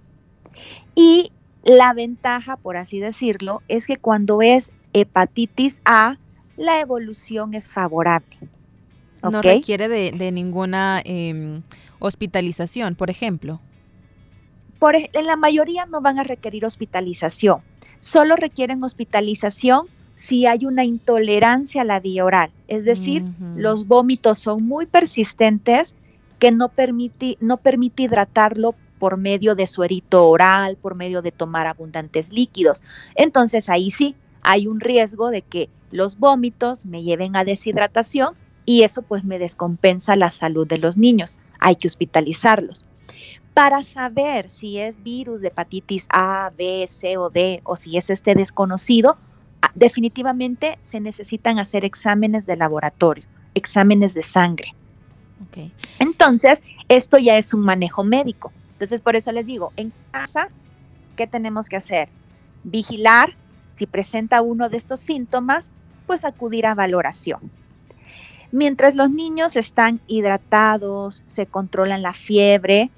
Y 0.95 1.31
la 1.65 1.93
ventaja, 1.93 2.57
por 2.57 2.77
así 2.77 2.99
decirlo, 2.99 3.63
es 3.69 3.87
que 3.87 3.99
cuando 3.99 4.43
es 4.43 4.73
hepatitis 4.93 5.81
A, 5.85 6.17
la 6.57 6.81
evolución 6.81 7.55
es 7.55 7.71
favorable. 7.71 8.37
No 9.23 9.43
requiere 9.43 9.89
de, 9.89 10.33
ninguna 10.33 11.03
em, 11.05 11.63
hospitalización, 11.99 12.95
por 12.95 13.11
ejemplo. 13.11 13.61
Por, 14.79 14.97
en 14.97 15.27
la 15.27 15.37
mayoría 15.37 15.87
no 15.87 16.01
van 16.01 16.19
a 16.19 16.25
requerir 16.25 16.65
hospitalización. 16.65 17.61
Solo 18.01 18.37
requieren 18.37 18.83
hospitalización 18.83 19.87
si 20.15 20.47
hay 20.47 20.67
una 20.67 20.85
intolerancia 20.85 21.83
a 21.83 21.85
la 21.85 22.01
vía 22.01 22.25
oral. 22.25 22.51
Es 22.69 22.85
decir, 22.85 23.25
los 23.57 23.87
vómitos 23.87 24.39
son 24.39 24.65
muy 24.67 24.87
persistentes 24.87 25.95
que 26.39 26.53
no 26.53 26.69
permite, 26.69 27.37
no 27.41 27.59
permite 27.59 28.03
hidratarlo 28.03 28.75
por 28.99 29.17
medio 29.17 29.55
de 29.55 29.67
suerito 29.67 30.29
oral, 30.29 30.77
por 30.77 30.95
medio 30.95 31.23
de 31.23 31.33
tomar 31.33 31.67
abundantes 31.67 32.33
líquidos. 32.33 32.83
Entonces 33.15 33.69
ahí 33.69 33.91
sí 33.91 34.15
hay 34.43 34.67
un 34.67 34.81
riesgo 34.81 35.31
de 35.31 35.43
que 35.43 35.69
los 35.91 36.19
vómitos 36.19 36.85
me 36.85 37.03
lleven 37.03 37.35
a 37.35 37.45
deshidratación 37.45 38.35
y 38.65 38.83
eso 38.83 39.03
pues 39.03 39.25
me 39.25 39.39
descompensa 39.39 40.17
la 40.17 40.31
salud 40.31 40.67
de 40.67 40.79
los 40.79 40.97
niños. 40.97 41.37
Hay 41.59 41.77
que 41.77 41.89
hospitalizarlos. 41.89 42.85
Para 43.55 43.83
saber 43.83 44.49
si 44.49 44.79
es 44.79 45.03
virus 45.03 45.41
de 45.41 45.49
hepatitis 45.49 46.07
A, 46.11 46.53
B, 46.57 46.85
C 46.87 47.17
o 47.17 47.31
D 47.31 47.61
o 47.65 47.77
si 47.77 47.97
es 47.97 48.11
este 48.11 48.35
desconocido, 48.35 49.19
ah, 49.63 49.71
definitivamente 49.75 50.79
se 50.83 51.01
necesitan 51.01 51.59
hacer 51.59 51.85
exámenes 51.85 52.47
de 52.47 52.57
laboratorio, 52.57 53.25
exámenes 53.55 54.15
de 54.15 54.23
sangre. 54.23 54.75
Entonces, 55.99 56.63
esto 56.89 57.19
ya 57.19 57.37
es 57.37 57.55
un 57.55 57.63
manejo 57.63 58.05
médico. 58.05 58.53
Entonces, 58.73 59.01
por 59.01 59.17
eso 59.17 59.33
les 59.33 59.47
digo, 59.47 59.73
en 59.77 59.93
casa, 60.11 60.49
¿qué 61.17 61.27
tenemos 61.27 61.69
que 61.69 61.77
hacer? 61.77 62.09
Vigilar 62.63 63.35
si 63.73 63.87
presenta 63.87 64.43
uno 64.43 64.69
de 64.69 64.77
estos 64.77 65.01
síntomas, 65.01 65.71
pues 66.07 66.25
acudir 66.25 66.67
a 66.67 66.75
valoración. 66.75 67.51
Mientras 68.53 68.97
los 68.97 69.11
niños 69.11 69.57
están 69.57 70.01
hidratados, 70.07 71.23
se 71.27 71.47
controlan 71.47 72.03
la 72.03 72.13
fiebre 72.13 72.91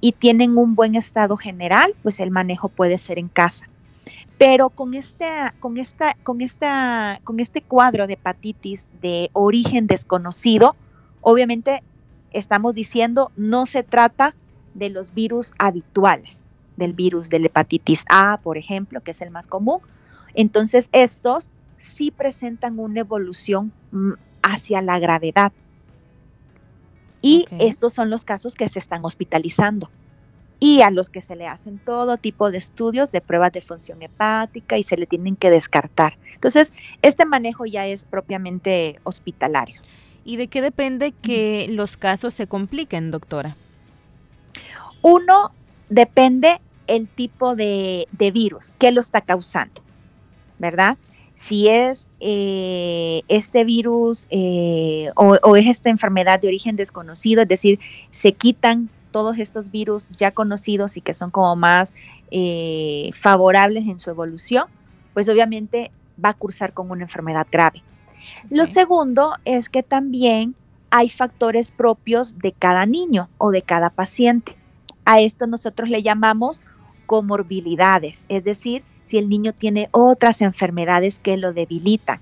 y 0.00 0.12
tienen 0.12 0.56
un 0.56 0.74
buen 0.74 0.94
estado 0.94 1.36
general, 1.36 1.94
pues 2.02 2.20
el 2.20 2.30
manejo 2.30 2.68
puede 2.68 2.96
ser 2.96 3.18
en 3.18 3.28
casa. 3.28 3.68
Pero 4.38 4.70
con 4.70 4.94
este, 4.94 5.26
con 5.60 5.78
esta, 5.78 6.14
con 6.22 6.40
esta, 6.40 7.20
con 7.24 7.40
este 7.40 7.60
cuadro 7.60 8.06
de 8.06 8.14
hepatitis 8.14 8.88
de 9.02 9.30
origen 9.32 9.86
desconocido, 9.86 10.76
obviamente 11.20 11.82
estamos 12.30 12.74
diciendo 12.74 13.32
no 13.36 13.66
se 13.66 13.82
trata 13.82 14.34
de 14.74 14.90
los 14.90 15.12
virus 15.12 15.52
habituales, 15.58 16.44
del 16.76 16.94
virus 16.94 17.28
de 17.28 17.40
la 17.40 17.46
hepatitis 17.46 18.04
A, 18.08 18.38
por 18.42 18.56
ejemplo, 18.56 19.02
que 19.02 19.10
es 19.10 19.20
el 19.20 19.30
más 19.30 19.48
común. 19.48 19.80
Entonces, 20.34 20.88
estos 20.92 21.50
sí 21.76 22.10
presentan 22.10 22.78
una 22.78 23.00
evolución 23.00 23.72
mm, 23.90 24.12
hacia 24.52 24.82
la 24.82 24.98
gravedad. 24.98 25.52
Y 27.20 27.46
estos 27.58 27.94
son 27.94 28.10
los 28.10 28.24
casos 28.24 28.54
que 28.54 28.68
se 28.68 28.78
están 28.78 29.04
hospitalizando 29.04 29.90
y 30.60 30.82
a 30.82 30.90
los 30.90 31.08
que 31.08 31.20
se 31.20 31.36
le 31.36 31.46
hacen 31.46 31.78
todo 31.78 32.16
tipo 32.16 32.50
de 32.50 32.58
estudios 32.58 33.12
de 33.12 33.20
pruebas 33.20 33.52
de 33.52 33.60
función 33.60 34.02
hepática 34.02 34.76
y 34.76 34.82
se 34.82 34.96
le 34.96 35.06
tienen 35.06 35.36
que 35.36 35.50
descartar. 35.50 36.16
Entonces, 36.34 36.72
este 37.02 37.24
manejo 37.24 37.66
ya 37.66 37.86
es 37.86 38.04
propiamente 38.04 38.98
hospitalario. 39.04 39.80
¿Y 40.24 40.36
de 40.36 40.48
qué 40.48 40.60
depende 40.60 41.12
que 41.12 41.66
los 41.70 41.96
casos 41.96 42.34
se 42.34 42.46
compliquen, 42.46 43.10
doctora? 43.10 43.56
Uno, 45.02 45.52
depende 45.88 46.60
el 46.86 47.08
tipo 47.08 47.54
de, 47.54 48.08
de 48.12 48.30
virus, 48.30 48.74
qué 48.78 48.90
lo 48.90 49.00
está 49.00 49.20
causando, 49.20 49.82
¿verdad? 50.58 50.98
Si 51.38 51.68
es 51.68 52.08
eh, 52.18 53.22
este 53.28 53.62
virus 53.62 54.26
eh, 54.28 55.12
o, 55.14 55.54
es 55.54 55.68
esta 55.68 55.88
enfermedad 55.88 56.40
de 56.40 56.48
origen 56.48 56.74
desconocido, 56.74 57.42
es 57.42 57.48
decir, 57.48 57.78
se 58.10 58.32
quitan 58.32 58.90
todos 59.12 59.38
estos 59.38 59.70
virus 59.70 60.10
ya 60.16 60.32
conocidos 60.32 60.96
y 60.96 61.00
que 61.00 61.14
son 61.14 61.30
como 61.30 61.54
más 61.54 61.92
eh, 62.32 63.10
favorables 63.12 63.86
en 63.86 64.00
su 64.00 64.10
evolución, 64.10 64.64
pues 65.14 65.28
obviamente 65.28 65.92
va 66.22 66.30
a 66.30 66.34
cursar 66.34 66.74
con 66.74 66.90
una 66.90 67.02
enfermedad 67.02 67.46
grave. 67.52 67.84
Lo 68.50 68.66
segundo 68.66 69.34
es 69.44 69.68
que 69.68 69.84
también 69.84 70.56
hay 70.90 71.08
factores 71.08 71.70
propios 71.70 72.36
de 72.38 72.50
cada 72.50 72.84
niño 72.84 73.28
o 73.38 73.52
de 73.52 73.62
cada 73.62 73.90
paciente. 73.90 74.56
A 75.04 75.20
esto 75.20 75.46
nosotros 75.46 75.88
le 75.88 76.02
llamamos 76.02 76.62
comorbilidades, 77.06 78.26
es 78.28 78.42
decir, 78.42 78.82
si 79.08 79.16
el 79.16 79.28
niño 79.28 79.54
tiene 79.54 79.88
otras 79.90 80.42
enfermedades 80.42 81.18
que 81.18 81.36
lo 81.38 81.52
debilitan. 81.52 82.20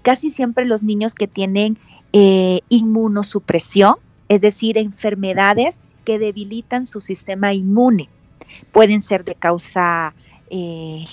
Casi 0.00 0.30
siempre 0.30 0.64
los 0.64 0.82
niños 0.82 1.14
que 1.14 1.28
tienen 1.28 1.78
eh, 2.12 2.60
inmunosupresión, 2.70 3.96
es 4.28 4.40
decir, 4.40 4.78
enfermedades 4.78 5.78
que 6.04 6.18
debilitan 6.18 6.86
su 6.86 7.00
sistema 7.00 7.52
inmune, 7.52 8.08
pueden 8.72 9.02
ser 9.02 9.24
de 9.24 9.34
causa 9.34 10.14
eh, 10.48 11.04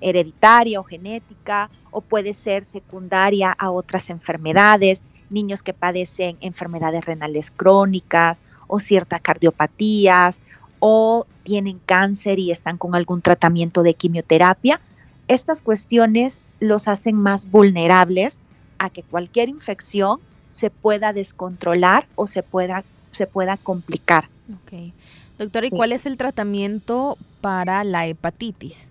hereditaria 0.00 0.78
o 0.80 0.84
genética, 0.84 1.68
o 1.90 2.00
puede 2.00 2.32
ser 2.32 2.64
secundaria 2.64 3.50
a 3.50 3.70
otras 3.70 4.08
enfermedades, 4.08 5.02
niños 5.30 5.62
que 5.64 5.74
padecen 5.74 6.36
enfermedades 6.40 7.04
renales 7.04 7.50
crónicas 7.50 8.42
o 8.68 8.78
ciertas 8.78 9.20
cardiopatías 9.20 10.40
o 10.80 11.26
tienen 11.44 11.78
cáncer 11.86 12.38
y 12.38 12.50
están 12.50 12.78
con 12.78 12.94
algún 12.94 13.22
tratamiento 13.22 13.82
de 13.82 13.94
quimioterapia, 13.94 14.80
estas 15.28 15.62
cuestiones 15.62 16.40
los 16.58 16.88
hacen 16.88 17.14
más 17.14 17.48
vulnerables 17.50 18.40
a 18.78 18.90
que 18.90 19.02
cualquier 19.02 19.48
infección 19.48 20.18
se 20.48 20.70
pueda 20.70 21.12
descontrolar 21.12 22.08
o 22.16 22.26
se 22.26 22.42
pueda, 22.42 22.82
se 23.12 23.26
pueda 23.26 23.56
complicar. 23.56 24.28
Ok. 24.48 24.92
Doctora, 25.38 25.66
¿y 25.66 25.70
cuál 25.70 25.92
es 25.92 26.06
el 26.06 26.16
tratamiento 26.16 27.16
para 27.40 27.84
la 27.84 28.06
hepatitis? 28.06 28.88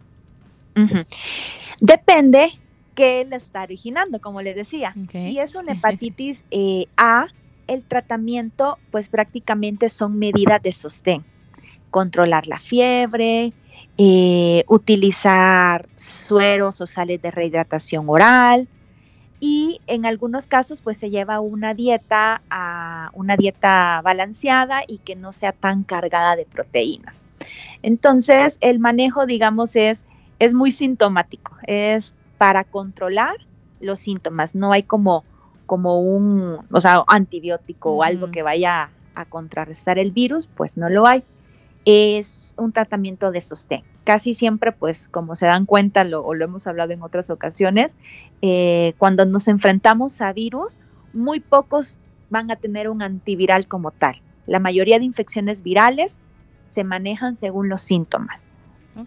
Depende 1.82 2.58
qué 2.96 3.26
le 3.30 3.36
está 3.36 3.64
originando, 3.64 4.22
como 4.22 4.42
les 4.42 4.56
decía. 4.56 4.96
Si 5.12 5.40
es 5.40 5.56
una 5.56 5.74
hepatitis 5.74 6.46
eh, 6.52 6.86
A, 6.96 7.28
el 7.68 7.84
tratamiento 7.84 8.80
pues 8.92 9.10
prácticamente 9.10 9.90
son 9.90 10.18
medidas 10.18 10.62
de 10.62 10.72
sostén 10.72 11.26
controlar 11.90 12.48
la 12.48 12.60
fiebre, 12.60 13.54
eh, 13.98 14.64
utilizar 14.68 15.90
sueros 15.96 16.80
o 16.82 16.88
sales 16.88 17.22
de 17.22 17.32
rehidratación 17.32 18.06
oral 18.08 18.68
y 19.42 19.82
en 19.88 20.06
algunos 20.06 20.48
casos 20.48 20.82
pues 20.82 20.98
se 20.98 21.10
lleva 21.10 21.40
una 21.40 21.74
dieta 21.74 22.42
a 22.50 23.10
una 23.14 23.38
dieta 23.38 24.02
balanceada 24.04 24.82
y 24.88 25.00
que 25.00 25.16
no 25.16 25.34
sea 25.34 25.52
tan 25.52 25.84
cargada 25.84 26.36
de 26.36 26.46
proteínas. 26.46 27.26
Entonces 27.82 28.58
el 28.62 28.80
manejo 28.80 29.26
digamos 29.26 29.76
es 29.76 30.04
es 30.40 30.54
muy 30.54 30.72
sintomático, 30.72 31.58
es 31.68 32.16
para 32.38 32.64
controlar 32.64 33.36
los 33.82 34.00
síntomas, 34.00 34.56
no 34.56 34.72
hay 34.72 34.84
como 34.84 35.26
como 35.66 36.02
un, 36.02 36.66
o 36.72 36.80
sea, 36.80 37.04
antibiótico 37.08 37.92
o 37.92 38.04
algo 38.04 38.32
que 38.32 38.42
vaya 38.42 38.90
a 39.14 39.26
contrarrestar 39.26 40.00
el 40.00 40.12
virus, 40.12 40.48
pues 40.48 40.78
no 40.78 40.90
lo 40.90 41.06
hay 41.06 41.24
es 41.86 42.54
un 42.58 42.72
tratamiento 42.72 43.32
de 43.32 43.42
sostén. 43.42 43.84
Casi 44.04 44.34
siempre, 44.34 44.72
pues 44.72 45.08
como 45.08 45.36
se 45.36 45.46
dan 45.46 45.66
cuenta, 45.66 46.04
lo, 46.04 46.24
o 46.24 46.34
lo 46.34 46.46
hemos 46.46 46.68
hablado 46.68 46.94
en 46.94 47.02
otras 47.02 47.30
ocasiones, 47.30 47.96
eh, 48.42 48.94
cuando 48.98 49.26
nos 49.26 49.48
enfrentamos 49.48 50.22
a 50.22 50.34
virus, 50.34 50.80
muy 51.14 51.40
pocos 51.40 51.98
van 52.30 52.52
a 52.52 52.56
tener 52.56 52.90
un 52.90 53.02
antiviral 53.02 53.68
como 53.68 53.92
tal. 53.92 54.22
La 54.46 54.60
mayoría 54.60 55.00
de 55.00 55.06
infecciones 55.06 55.64
virales 55.64 56.20
se 56.66 56.84
manejan 56.84 57.38
según 57.38 57.70
los 57.70 57.82
síntomas, 57.82 58.46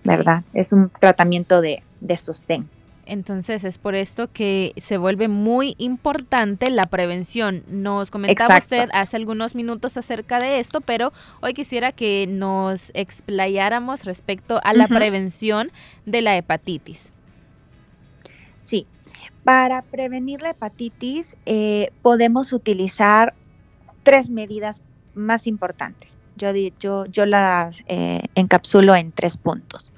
¿verdad? 0.05 0.45
Es 0.53 0.73
un 0.73 0.91
tratamiento 1.01 1.61
de, 1.61 1.83
de 2.01 2.17
sostén. 2.17 2.69
Entonces 3.05 3.65
es 3.65 3.79
por 3.79 3.95
esto 3.95 4.31
que 4.33 4.73
se 4.77 4.97
vuelve 4.97 5.27
muy 5.29 5.75
importante 5.79 6.71
la 6.71 6.87
prevención. 6.87 7.65
Nos 7.69 8.11
comentaba 8.11 8.59
usted 8.59 8.89
hace 8.93 9.17
algunos 9.17 9.55
minutos 9.55 9.97
acerca 9.97 10.39
de 10.39 10.61
esto, 10.61 10.81
pero 10.81 11.13
hoy 11.41 11.53
quisiera 11.53 11.91
que 11.93 12.27
nos 12.29 12.93
explayáramos 12.95 14.05
respecto 14.05 14.61
a 14.63 14.73
la 14.73 14.87
prevención 14.87 15.69
de 16.07 16.23
la 16.23 16.37
hepatitis. 16.37 17.13
Sí, 18.61 18.87
para 19.43 19.83
prevenir 19.83 20.41
la 20.41 20.51
hepatitis 20.51 21.37
eh, 21.45 21.91
podemos 22.03 22.53
utilizar 22.53 23.35
tres 24.05 24.31
medidas 24.31 24.83
más 25.15 25.49
importantes. 25.49 26.19
Yo, 26.37 26.53
yo, 26.81 27.07
yo 27.07 27.27
las 27.27 27.85
eh, 27.87 28.23
encapsulo 28.35 28.95
en 28.95 29.13
tres 29.13 29.37
puntos. 29.37 29.93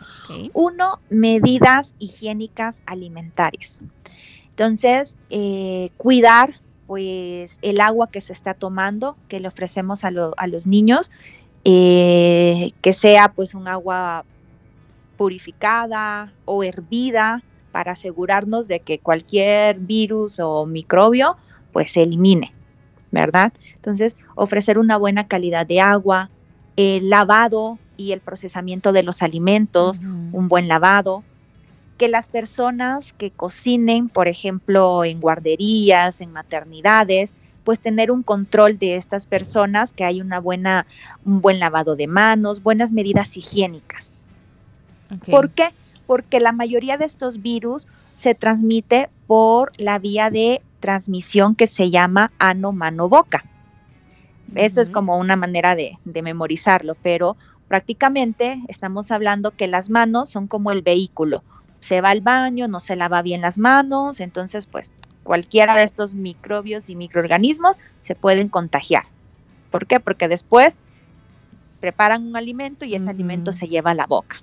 Uno, 0.52 1.00
medidas 1.10 1.94
higiénicas 1.98 2.82
alimentarias. 2.86 3.80
Entonces, 4.50 5.16
eh, 5.30 5.90
cuidar 5.96 6.50
pues 6.86 7.58
el 7.62 7.80
agua 7.80 8.10
que 8.10 8.20
se 8.20 8.32
está 8.32 8.54
tomando, 8.54 9.16
que 9.28 9.40
le 9.40 9.48
ofrecemos 9.48 10.04
a, 10.04 10.10
los 10.10 10.66
niños, 10.66 11.10
eh, 11.64 12.72
que 12.80 12.92
sea 12.92 13.32
pues 13.32 13.54
un 13.54 13.68
agua 13.68 14.24
purificada 15.16 16.32
o 16.44 16.62
hervida 16.62 17.42
para 17.72 17.92
asegurarnos 17.92 18.68
de 18.68 18.80
que 18.80 18.98
cualquier 18.98 19.78
virus 19.78 20.38
o 20.38 20.66
microbio 20.66 21.36
pues 21.72 21.92
se 21.92 22.02
elimine, 22.02 22.54
¿verdad? 23.14 23.52
Entonces, 23.76 24.16
ofrecer 24.34 24.78
una 24.78 24.96
buena 24.98 25.26
calidad 25.26 25.66
de 25.66 25.80
agua, 25.80 26.30
el 26.76 27.08
lavado 27.08 27.78
y 27.96 28.12
el 28.12 28.20
procesamiento 28.20 28.92
de 28.92 29.02
los 29.02 29.22
alimentos, 29.22 30.00
un 30.00 30.48
buen 30.48 30.68
lavado, 30.68 31.22
que 31.96 32.08
las 32.08 32.28
personas 32.28 33.12
que 33.12 33.30
cocinen, 33.30 34.08
por 34.08 34.28
ejemplo, 34.28 35.04
en 35.04 35.20
guarderías, 35.20 36.20
en 36.20 36.32
maternidades, 36.32 37.32
pues 37.62 37.80
tener 37.80 38.10
un 38.10 38.22
control 38.22 38.78
de 38.78 38.96
estas 38.96 39.26
personas, 39.26 39.92
que 39.92 40.04
hay 40.04 40.20
una 40.20 40.38
buena, 40.38 40.86
un 41.24 41.40
buen 41.40 41.58
lavado 41.58 41.96
de 41.96 42.06
manos, 42.06 42.62
buenas 42.62 42.92
medidas 42.92 43.36
higiénicas. 43.36 44.12
¿Por 45.30 45.50
qué? 45.50 45.68
Porque 46.06 46.40
la 46.40 46.52
mayoría 46.52 46.98
de 46.98 47.06
estos 47.06 47.40
virus 47.40 47.86
se 48.12 48.34
transmite 48.34 49.08
por 49.26 49.72
la 49.80 49.98
vía 49.98 50.30
de 50.30 50.62
transmisión 50.84 51.54
que 51.54 51.66
se 51.66 51.90
llama 51.90 52.30
ano-mano-boca. 52.38 53.42
Eso 54.54 54.82
es 54.82 54.90
como 54.90 55.16
una 55.16 55.34
manera 55.34 55.74
de, 55.74 55.98
de 56.04 56.20
memorizarlo, 56.20 56.94
pero 57.02 57.38
prácticamente 57.68 58.62
estamos 58.68 59.10
hablando 59.10 59.52
que 59.52 59.66
las 59.66 59.88
manos 59.88 60.28
son 60.28 60.46
como 60.46 60.72
el 60.72 60.82
vehículo 60.82 61.42
se 61.80 62.02
va 62.02 62.10
al 62.10 62.20
baño, 62.20 62.68
no 62.68 62.80
se 62.80 62.96
lava 62.96 63.22
bien 63.22 63.40
las 63.40 63.56
manos, 63.56 64.20
entonces 64.20 64.66
pues 64.66 64.92
cualquiera 65.22 65.74
de 65.74 65.84
estos 65.84 66.12
microbios 66.14 66.90
y 66.90 66.96
microorganismos 66.96 67.76
se 68.02 68.14
pueden 68.14 68.48
contagiar. 68.50 69.04
¿Por 69.70 69.86
qué? 69.86 70.00
Porque 70.00 70.28
después 70.28 70.76
preparan 71.80 72.26
un 72.26 72.36
alimento 72.36 72.84
y 72.84 72.94
ese 72.94 73.08
alimento 73.08 73.52
se 73.52 73.68
lleva 73.68 73.92
a 73.92 73.94
la 73.94 74.06
boca. 74.06 74.42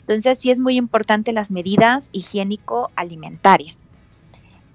Entonces 0.00 0.38
sí 0.40 0.50
es 0.50 0.58
muy 0.58 0.76
importante 0.76 1.32
las 1.32 1.50
medidas 1.50 2.08
higiénico-alimentarias. 2.12 3.84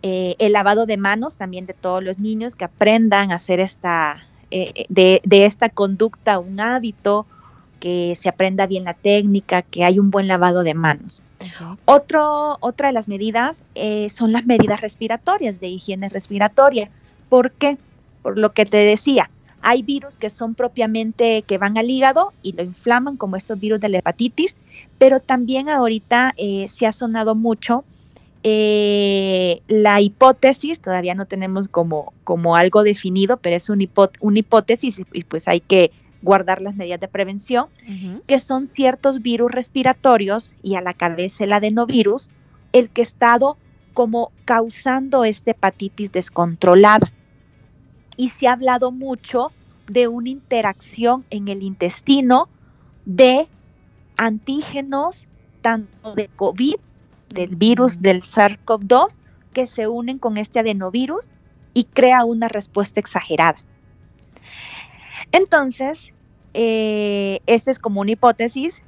Eh, 0.03 0.35
el 0.39 0.53
lavado 0.53 0.85
de 0.85 0.97
manos 0.97 1.37
también 1.37 1.65
de 1.65 1.73
todos 1.73 2.03
los 2.03 2.19
niños 2.19 2.55
que 2.55 2.65
aprendan 2.65 3.31
a 3.31 3.35
hacer 3.35 3.59
esta, 3.59 4.27
eh, 4.51 4.85
de, 4.89 5.21
de, 5.23 5.45
esta 5.45 5.69
conducta 5.69 6.39
un 6.39 6.59
hábito, 6.59 7.25
que 7.83 8.15
se 8.15 8.29
aprenda 8.29 8.65
bien 8.65 8.85
la 8.85 8.93
técnica, 8.93 9.61
que 9.61 9.83
hay 9.83 9.99
un 9.99 10.09
buen 10.09 10.29
lavado 10.29 10.63
de 10.63 10.73
manos. 10.73 11.21
Otro, 11.83 12.57
otra 12.61 12.87
de 12.87 12.93
las 12.93 13.09
medidas 13.09 13.65
eh, 13.75 14.07
son 14.07 14.31
las 14.31 14.45
medidas 14.45 14.79
respiratorias, 14.79 15.59
de 15.59 15.67
higiene 15.67 16.07
respiratoria. 16.07 16.89
¿Por 17.27 17.51
qué? 17.51 17.77
Por 18.21 18.37
lo 18.37 18.53
que 18.53 18.65
te 18.65 18.77
decía, 18.77 19.29
hay 19.61 19.83
virus 19.83 20.17
que 20.17 20.29
son 20.29 20.55
propiamente 20.55 21.41
que 21.41 21.57
van 21.57 21.77
al 21.77 21.89
hígado 21.89 22.31
y 22.41 22.53
lo 22.53 22.63
inflaman, 22.63 23.17
como 23.17 23.35
estos 23.35 23.59
virus 23.59 23.81
de 23.81 23.89
la 23.89 23.97
hepatitis, 23.97 24.55
pero 24.97 25.19
también 25.19 25.67
ahorita 25.67 26.33
eh, 26.37 26.67
se 26.69 26.87
ha 26.87 26.93
sonado 26.93 27.35
mucho 27.35 27.83
eh, 28.43 29.61
la 29.67 30.01
hipótesis, 30.01 30.81
todavía 30.81 31.15
no 31.15 31.25
tenemos 31.25 31.69
como, 31.69 32.13
como 32.25 32.55
algo 32.57 32.83
definido, 32.83 33.37
pero 33.37 33.55
es 33.55 33.69
una 33.69 33.83
hipótesis 34.39 35.01
y 35.13 35.23
pues 35.23 35.47
hay 35.47 35.61
que 35.61 35.91
guardar 36.21 36.61
las 36.61 36.75
medidas 36.75 36.99
de 36.99 37.07
prevención, 37.07 37.67
que 38.27 38.39
son 38.39 38.65
ciertos 38.67 39.21
virus 39.21 39.51
respiratorios 39.51 40.53
y 40.61 40.75
a 40.75 40.81
la 40.81 40.93
cabeza 40.93 41.43
el 41.43 41.53
adenovirus, 41.53 42.29
el 42.71 42.89
que 42.89 43.01
ha 43.01 43.03
estado 43.03 43.57
como 43.93 44.31
causando 44.45 45.23
esta 45.23 45.51
hepatitis 45.51 46.11
descontrolada. 46.11 47.11
Y 48.15 48.29
se 48.29 48.47
ha 48.47 48.53
hablado 48.53 48.91
mucho 48.91 49.51
de 49.87 50.07
una 50.07 50.29
interacción 50.29 51.25
en 51.29 51.47
el 51.47 51.61
intestino 51.61 52.47
de 53.05 53.47
antígenos, 54.17 55.27
tanto 55.61 56.15
de 56.15 56.29
COVID, 56.29 56.75
del 57.33 57.55
virus 57.55 58.01
del 58.01 58.21
SARS-CoV-2, 58.21 59.17
que 59.53 59.67
se 59.67 59.87
unen 59.87 60.19
con 60.19 60.37
este 60.37 60.59
adenovirus 60.59 61.29
y 61.73 61.85
crea 61.85 62.25
una 62.25 62.47
respuesta 62.47 62.99
exagerada. 62.99 63.57
Entonces, 65.31 66.11
eh, 66.53 67.39
esta 67.45 67.71
es 67.71 67.79
como 67.79 68.01
una 68.01 68.11
hipótesis. 68.11 68.81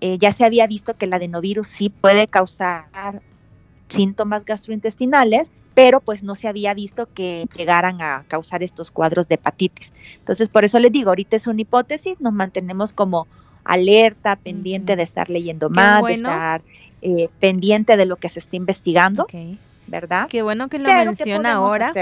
Eh, 0.00 0.18
ya 0.18 0.32
se 0.32 0.44
había 0.44 0.66
visto 0.66 0.96
que 0.96 1.04
el 1.04 1.12
adenovirus 1.12 1.68
sí 1.68 1.88
puede 1.90 2.26
causar 2.26 3.22
síntomas 3.88 4.44
gastrointestinales, 4.44 5.52
pero 5.74 6.00
pues 6.00 6.22
no 6.22 6.34
se 6.34 6.48
había 6.48 6.74
visto 6.74 7.08
que 7.12 7.46
llegaran 7.56 8.00
a 8.00 8.24
causar 8.28 8.62
estos 8.62 8.90
cuadros 8.90 9.28
de 9.28 9.36
hepatitis. 9.36 9.92
Entonces, 10.18 10.48
por 10.48 10.64
eso 10.64 10.78
les 10.78 10.92
digo, 10.92 11.10
ahorita 11.10 11.36
es 11.36 11.46
una 11.46 11.62
hipótesis, 11.62 12.20
nos 12.20 12.32
mantenemos 12.32 12.92
como 12.92 13.26
alerta, 13.64 14.36
pendiente 14.36 14.96
de 14.96 15.02
estar 15.02 15.30
leyendo 15.30 15.70
más, 15.70 16.02
de 16.04 16.14
estar 16.14 16.62
eh, 17.02 17.28
pendiente 17.40 17.96
de 17.96 18.06
lo 18.06 18.16
que 18.16 18.28
se 18.28 18.38
está 18.38 18.56
investigando. 18.56 19.26
¿verdad? 19.86 20.28
Qué 20.30 20.42
bueno 20.42 20.68
que 20.68 20.78
lo 20.78 20.88
menciona 20.88 21.54
ahora. 21.54 21.92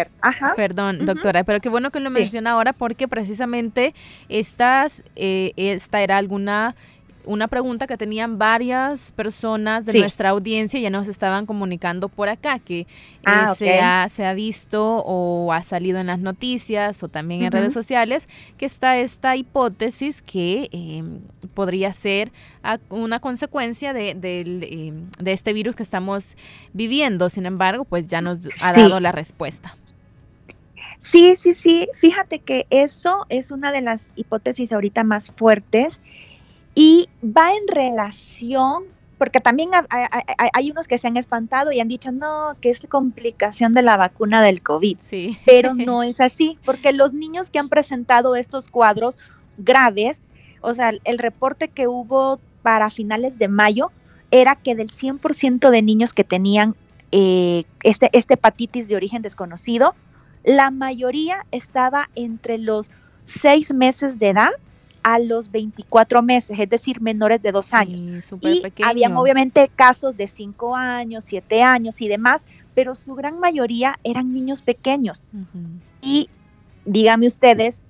Perdón, 0.55 1.05
doctora, 1.05 1.45
pero 1.45 1.59
qué 1.59 1.69
bueno 1.69 1.91
que 1.91 1.99
lo 1.99 2.11
menciona 2.11 2.53
ahora 2.53 2.73
porque 2.73 3.09
precisamente 3.09 3.95
estas, 4.29 5.03
eh, 5.17 5.53
esta 5.57 6.03
era 6.03 6.19
alguna 6.19 6.77
una 7.25 7.49
pregunta 7.49 7.87
que 7.87 7.97
tenían 7.97 8.39
varias 8.39 9.13
personas 9.13 9.85
de 9.87 9.99
nuestra 9.99 10.31
audiencia, 10.31 10.81
ya 10.81 10.91
nos 10.91 11.09
estaban 11.09 11.47
comunicando 11.47 12.09
por 12.09 12.29
acá, 12.29 12.59
que 12.59 12.81
eh, 12.81 12.87
ah, 13.25 13.55
se, 13.57 13.79
ha, 13.81 14.09
se, 14.09 14.27
ha, 14.27 14.35
visto 14.35 15.03
o 15.05 15.53
ha 15.53 15.63
salido 15.63 15.99
en 15.99 16.07
las 16.07 16.19
noticias 16.19 17.03
o 17.03 17.09
también 17.09 17.43
en 17.43 17.53
redes 17.53 17.73
sociales, 17.73 18.29
que 18.57 18.67
está 18.67 18.99
esta 18.99 19.37
hipótesis 19.37 20.23
que 20.23 20.69
em, 20.73 21.21
podría 21.55 21.93
ser 21.93 22.33
una 22.89 23.21
consecuencia 23.21 23.93
de, 23.93 24.11
em, 24.11 25.11
de, 25.19 25.33
este 25.33 25.53
virus 25.53 25.77
que 25.77 25.83
estamos 25.83 26.37
viviendo. 26.73 27.29
Sin 27.29 27.47
embargo, 27.47 27.85
pues 27.85 28.07
ya 28.07 28.21
nos 28.21 28.41
ha 28.65 28.73
dado 28.73 29.01
la 29.01 29.13
respuesta. 29.13 29.77
Sí, 30.99 31.35
sí, 31.35 31.55
sí. 31.55 31.89
Fíjate 31.95 32.41
que 32.41 32.67
eso 32.69 33.25
es 33.31 33.51
una 33.51 33.73
de 33.73 33.81
las 33.81 34.11
hipótesis 34.17 34.73
ahorita 34.73 35.03
más 35.03 35.31
fuertes 35.31 36.01
y 36.75 37.09
va 37.25 37.53
en 37.53 37.69
relación, 37.69 38.85
porque 39.19 39.41
también 39.41 39.71
hay, 39.91 40.71
unos 40.71 40.89
que 40.89 40.99
se 40.99 41.09
han 41.09 41.17
espantado 41.17 41.73
y 41.73 41.81
han 41.81 41.89
dicho, 41.89 42.13
no, 42.13 42.57
que 42.61 42.71
es 42.71 42.87
complicación 42.89 43.75
de 43.75 43.83
la 43.83 43.97
vacuna 43.97 44.43
del 44.43 44.63
COVID. 44.63 44.99
Sí. 45.01 45.39
Pero 45.47 45.75
no 45.75 46.03
es 46.03 46.21
así, 46.21 46.59
porque 46.65 46.93
los 46.93 47.13
niños 47.13 47.51
que 47.51 47.59
han 47.59 47.69
presentado 47.69 48.37
estos 48.37 48.69
cuadros 48.69 49.19
graves, 49.59 50.21
o 50.61 50.75
sea, 50.75 50.93
el 51.05 51.19
reporte 51.19 51.69
que 51.69 51.87
hubo 51.87 52.41
para 52.63 52.91
finales 52.91 53.39
de 53.39 53.49
mayo 53.49 53.91
era 54.31 54.57
que 54.57 54.75
del 54.75 54.89
100% 54.89 55.71
de 55.71 55.83
niños 55.83 56.13
que 56.13 56.25
tenían 56.25 56.77
eh, 57.13 57.65
este, 57.83 58.11
este 58.13 58.35
hepatitis 58.35 58.87
de 58.89 58.97
origen 58.97 59.23
desconocido, 59.23 59.95
la 60.45 60.71
mayoría 60.71 61.45
estaba 61.51 62.09
entre 62.15 62.59
los 62.59 62.91
seis 63.25 63.75
meses 63.75 64.19
de 64.19 64.29
edad 64.31 64.51
a 65.03 65.19
los 65.19 65.51
24 65.51 66.23
meses, 66.23 66.59
es 66.59 66.69
decir, 66.69 67.01
menores 67.01 67.43
de 67.43 67.53
dos 67.53 67.73
años. 67.73 68.05
y 68.41 68.63
habían 68.83 69.17
obviamente 69.17 69.71
casos 69.75 70.17
de 70.17 70.27
5 70.27 70.77
años, 70.77 71.25
7 71.25 71.63
años 71.63 72.01
y 72.01 72.09
demás, 72.09 72.45
pero 72.75 72.95
su 72.95 73.15
gran 73.15 73.39
mayoría 73.39 73.99
eran 74.05 74.33
niños 74.33 74.63
pequeños. 74.63 75.25
Y 76.03 76.29
díganme 76.85 77.27
ustedes, 77.27 77.83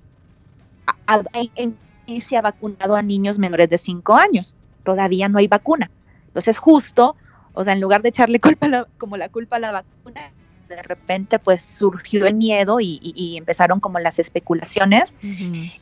¿en 1.55 1.77
qué 2.07 2.21
se 2.21 2.37
ha 2.37 2.41
vacunado 2.41 2.95
a 2.95 3.01
niños 3.01 3.37
menores 3.37 3.69
de 3.69 3.77
5 3.77 4.13
años? 4.15 4.55
Todavía 4.83 5.29
no 5.29 5.37
hay 5.37 5.47
vacuna. 5.47 5.91
Entonces, 6.27 6.57
justo, 6.57 7.15
o 7.53 7.63
sea, 7.63 7.73
en 7.73 7.81
lugar 7.81 8.01
de 8.01 8.09
echarle 8.09 8.39
culpa 8.41 8.87
como 8.97 9.17
la 9.17 9.29
culpa 9.29 9.57
a 9.57 9.59
la 9.59 9.71
vacuna, 9.71 10.31
de 10.75 10.83
repente 10.83 11.39
pues 11.39 11.61
surgió 11.61 12.25
el 12.25 12.35
miedo 12.35 12.79
y, 12.79 13.35
empezaron 13.37 13.79
como 13.79 13.99
las 13.99 14.19
especulaciones. 14.19 15.13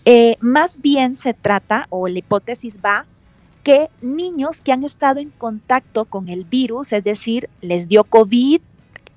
Eh, 0.06 0.36
más 0.40 0.82
bien 0.82 1.16
se 1.16 1.34
trata, 1.34 1.86
o 1.90 2.08
la 2.08 2.20
hipótesis 2.20 2.80
va, 2.84 3.06
que 3.64 3.90
niños 4.02 4.62
que 4.62 4.72
han 4.72 4.84
estado 4.84 5.20
en 5.20 5.30
contacto 5.32 6.06
con 6.06 6.30
el 6.30 6.44
virus, 6.46 6.94
es 6.94 7.04
decir, 7.04 7.50
les 7.62 7.88
dio 7.88 8.04
COVID, 8.04 8.62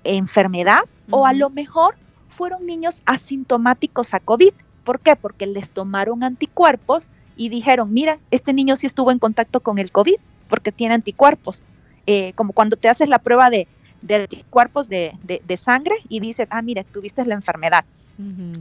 enfermedad, 0.05 0.81
o 1.11 1.27
a 1.27 1.33
lo 1.33 1.51
mejor 1.51 1.97
fueron 2.29 2.67
niños 2.67 3.03
asintomáticos 3.07 4.15
a 4.15 4.21
COVID. 4.21 4.53
¿Por 4.85 5.01
qué? 5.01 5.17
Porque 5.17 5.47
les 5.47 5.71
tomaron 5.71 6.25
anticuerpos 6.25 7.09
y 7.37 7.49
dijeron, 7.49 7.93
mira, 7.93 8.19
este 8.31 8.53
niño 8.53 8.77
sí 8.77 8.87
estuvo 8.87 9.11
en 9.11 9.19
contacto 9.19 9.61
con 9.61 9.79
el 9.79 9.93
COVID 9.93 10.17
porque 10.49 10.73
tiene 10.73 10.95
anticuerpos. 10.95 11.63
Eh, 12.07 12.33
como 12.35 12.53
cuando 12.53 12.77
te 12.77 12.89
haces 12.89 13.09
la 13.09 13.21
prueba 13.21 13.49
de, 13.49 13.69
de 14.03 14.45
cuerpos 14.51 14.89
de, 14.89 15.17
sangre 15.57 15.95
y 16.09 16.21
dices, 16.21 16.49
ah, 16.51 16.63
mira, 16.63 16.85
tuviste 16.85 17.25
la 17.25 17.35
enfermedad. 17.35 17.85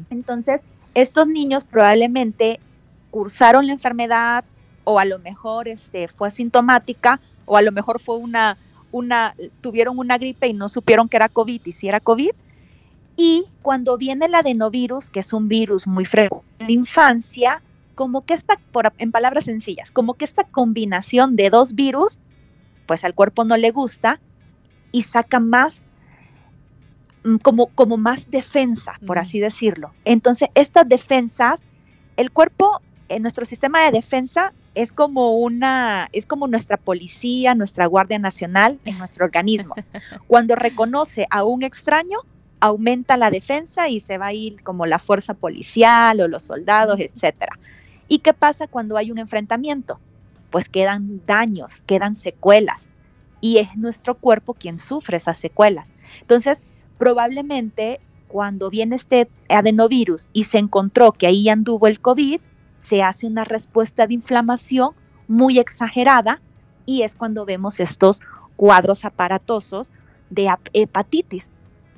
Entonces, 0.09 0.61
estos 0.93 1.27
niños 1.27 1.63
probablemente 1.63 2.59
cursaron 3.11 3.67
la 3.67 3.73
enfermedad 3.73 4.45
o 4.83 4.99
a 4.99 5.05
lo 5.05 5.19
mejor 5.19 5.67
este, 5.67 6.07
fue 6.07 6.29
asintomática 6.29 7.19
o 7.45 7.57
a 7.57 7.61
lo 7.61 7.71
mejor 7.71 7.99
fue 7.99 8.17
una, 8.17 8.57
una, 8.91 9.35
tuvieron 9.61 9.99
una 9.99 10.17
gripe 10.17 10.47
y 10.47 10.53
no 10.53 10.69
supieron 10.69 11.09
que 11.09 11.17
era 11.17 11.29
COVID 11.29 11.61
y 11.65 11.71
si 11.73 11.87
era 11.87 11.99
COVID. 11.99 12.31
Y 13.17 13.45
cuando 13.61 13.97
viene 13.97 14.25
el 14.25 14.35
adenovirus, 14.35 15.09
que 15.09 15.19
es 15.19 15.33
un 15.33 15.47
virus 15.47 15.85
muy 15.85 16.05
frecuente 16.05 16.47
en 16.59 16.67
la 16.67 16.71
infancia, 16.71 17.61
como 17.93 18.25
que 18.25 18.33
esta, 18.33 18.57
por, 18.71 18.91
en 18.97 19.11
palabras 19.11 19.45
sencillas, 19.45 19.91
como 19.91 20.15
que 20.15 20.25
esta 20.25 20.43
combinación 20.45 21.35
de 21.35 21.49
dos 21.49 21.75
virus, 21.75 22.17
pues 22.87 23.03
al 23.03 23.13
cuerpo 23.13 23.43
no 23.43 23.57
le 23.57 23.71
gusta 23.71 24.19
y 24.91 25.03
saca 25.03 25.39
más, 25.39 25.81
mm, 27.23 27.37
como, 27.37 27.67
como 27.67 27.97
más 27.97 28.29
defensa, 28.29 28.93
por 29.05 29.19
así 29.19 29.39
decirlo. 29.39 29.93
Entonces, 30.05 30.49
estas 30.55 30.87
defensas, 30.87 31.63
el 32.17 32.31
cuerpo, 32.31 32.81
en 33.09 33.21
nuestro 33.21 33.45
sistema 33.45 33.83
de 33.83 33.91
defensa, 33.91 34.53
es 34.73 34.91
como 34.93 35.35
una, 35.35 36.07
es 36.13 36.25
como 36.25 36.47
nuestra 36.47 36.77
policía, 36.77 37.55
nuestra 37.55 37.85
Guardia 37.85 38.19
Nacional 38.19 38.79
en 38.85 38.97
nuestro 38.97 39.25
organismo. 39.25 39.75
Cuando 40.27 40.55
reconoce 40.55 41.27
a 41.29 41.43
un 41.43 41.63
extraño, 41.63 42.19
aumenta 42.61 43.17
la 43.17 43.31
defensa 43.31 43.89
y 43.89 43.99
se 43.99 44.17
va 44.17 44.27
a 44.27 44.33
ir 44.33 44.63
como 44.63 44.85
la 44.85 44.99
fuerza 44.99 45.33
policial 45.33 46.21
o 46.21 46.27
los 46.27 46.43
soldados, 46.43 46.99
etcétera. 46.99 47.59
¿Y 48.07 48.19
qué 48.19 48.33
pasa 48.33 48.67
cuando 48.67 48.97
hay 48.97 49.11
un 49.11 49.17
enfrentamiento? 49.17 49.99
Pues 50.51 50.69
quedan 50.69 51.21
daños, 51.25 51.81
quedan 51.85 52.15
secuelas 52.15 52.87
y 53.41 53.57
es 53.57 53.75
nuestro 53.75 54.15
cuerpo 54.15 54.53
quien 54.53 54.77
sufre 54.77 55.17
esas 55.17 55.37
secuelas. 55.37 55.91
Entonces, 56.21 56.63
probablemente 56.97 57.99
cuando 58.27 58.69
viene 58.69 58.95
este 58.95 59.27
adenovirus 59.49 60.29
y 60.31 60.45
se 60.45 60.59
encontró 60.59 61.11
que 61.11 61.27
ahí 61.27 61.49
anduvo 61.49 61.87
el 61.87 61.99
COVID, 61.99 62.39
se 62.77 63.03
hace 63.03 63.27
una 63.27 63.43
respuesta 63.43 64.07
de 64.07 64.13
inflamación 64.13 64.91
muy 65.27 65.59
exagerada 65.59 66.41
y 66.85 67.01
es 67.01 67.15
cuando 67.15 67.45
vemos 67.45 67.79
estos 67.79 68.21
cuadros 68.55 69.03
aparatosos 69.03 69.91
de 70.29 70.49
hepatitis. 70.73 71.47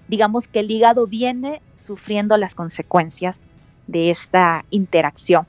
Digamos 0.08 0.47
que 0.47 0.60
el 0.60 0.71
hígado 0.71 1.08
viene 1.08 1.62
sufriendo 1.73 2.38
las 2.38 2.56
consecuencias 2.56 3.39
de 3.88 4.10
esta 4.10 4.65
interacción. 4.69 5.46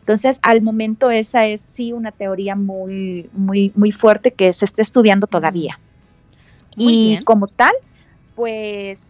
Entonces, 0.00 0.38
al 0.42 0.62
momento 0.62 1.10
esa 1.10 1.46
es 1.46 1.60
sí 1.60 1.92
una 1.92 2.12
teoría 2.12 2.54
muy, 2.54 3.28
muy, 3.32 3.72
muy 3.74 3.92
fuerte 3.92 4.32
que 4.32 4.52
se 4.52 4.64
está 4.64 4.82
estudiando 4.82 5.26
todavía. 5.26 5.78
y 6.76 7.18
como 7.24 7.48
tal, 7.48 7.72
pues 8.36 9.06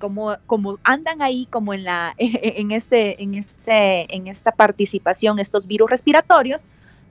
como, 0.00 0.36
como, 0.46 0.78
andan 0.82 1.22
ahí 1.22 1.46
como 1.48 1.72
en 1.72 1.84
la 1.84 2.14
en 2.18 2.72
este 2.72 3.22
en 3.22 3.34
este 3.34 4.14
en 4.14 4.26
esta 4.26 4.52
participación 4.52 5.38
estos 5.38 5.66
virus 5.66 5.90
respiratorios, 5.90 6.64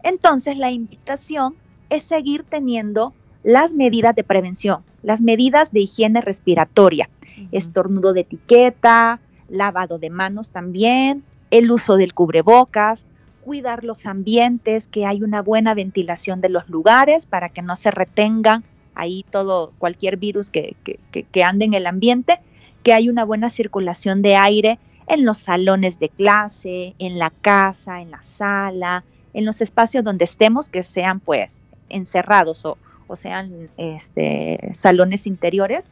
entonces 0.04 0.58
la 0.58 0.72
invitación 0.72 1.56
es 1.90 2.04
seguir 2.04 2.44
teniendo 2.44 3.14
las 3.44 3.74
medidas 3.74 4.16
de 4.16 4.24
prevención, 4.24 4.84
las 5.02 5.22
medidas 5.22 5.72
de 5.72 5.82
higiene 5.82 6.22
respiratoria, 6.22 7.10
estornudo 7.52 8.14
de 8.14 8.22
etiqueta, 8.22 9.20
lavado 9.54 10.00
de 10.00 10.10
manos 10.10 10.52
también, 10.52 11.24
el 11.52 11.72
uso 11.72 11.96
del 11.96 12.14
cubrebocas, 12.14 13.06
cuidar 13.44 13.84
los 13.84 14.06
ambientes, 14.06 14.88
que 14.88 15.06
hay 15.06 15.22
una 15.22 15.42
buena 15.42 15.74
ventilación 15.76 16.42
de 16.42 16.50
los 16.50 16.68
lugares 16.70 17.26
para 17.26 17.50
que 17.50 17.62
no 17.62 17.76
se 17.76 17.92
retengan 17.92 18.64
ahí 18.96 19.26
todo, 19.30 19.72
cualquier 19.78 20.18
virus 20.18 20.50
que, 20.50 20.76
que, 21.12 21.44
ande 21.44 21.66
en 21.66 21.74
el 21.74 21.88
ambiente, 21.88 22.40
que 22.84 22.94
hay 22.94 23.10
una 23.10 23.26
buena 23.26 23.50
circulación 23.50 24.22
de 24.22 24.36
aire 24.36 24.80
en 25.08 25.26
los 25.26 25.40
salones 25.40 26.00
de 26.00 26.10
clase, 26.10 26.96
en 27.00 27.20
la 27.20 27.30
casa, 27.30 28.02
en 28.02 28.12
la 28.12 28.24
sala, 28.24 29.04
en 29.34 29.46
los 29.46 29.62
espacios 29.62 30.04
donde 30.04 30.26
estemos, 30.26 30.70
que 30.70 30.84
sean 30.84 31.20
pues 31.20 31.64
encerrados 31.90 32.66
o, 32.66 32.78
o 33.08 33.16
sean 33.16 33.70
este, 33.78 34.70
salones 34.74 35.28
interiores, 35.28 35.90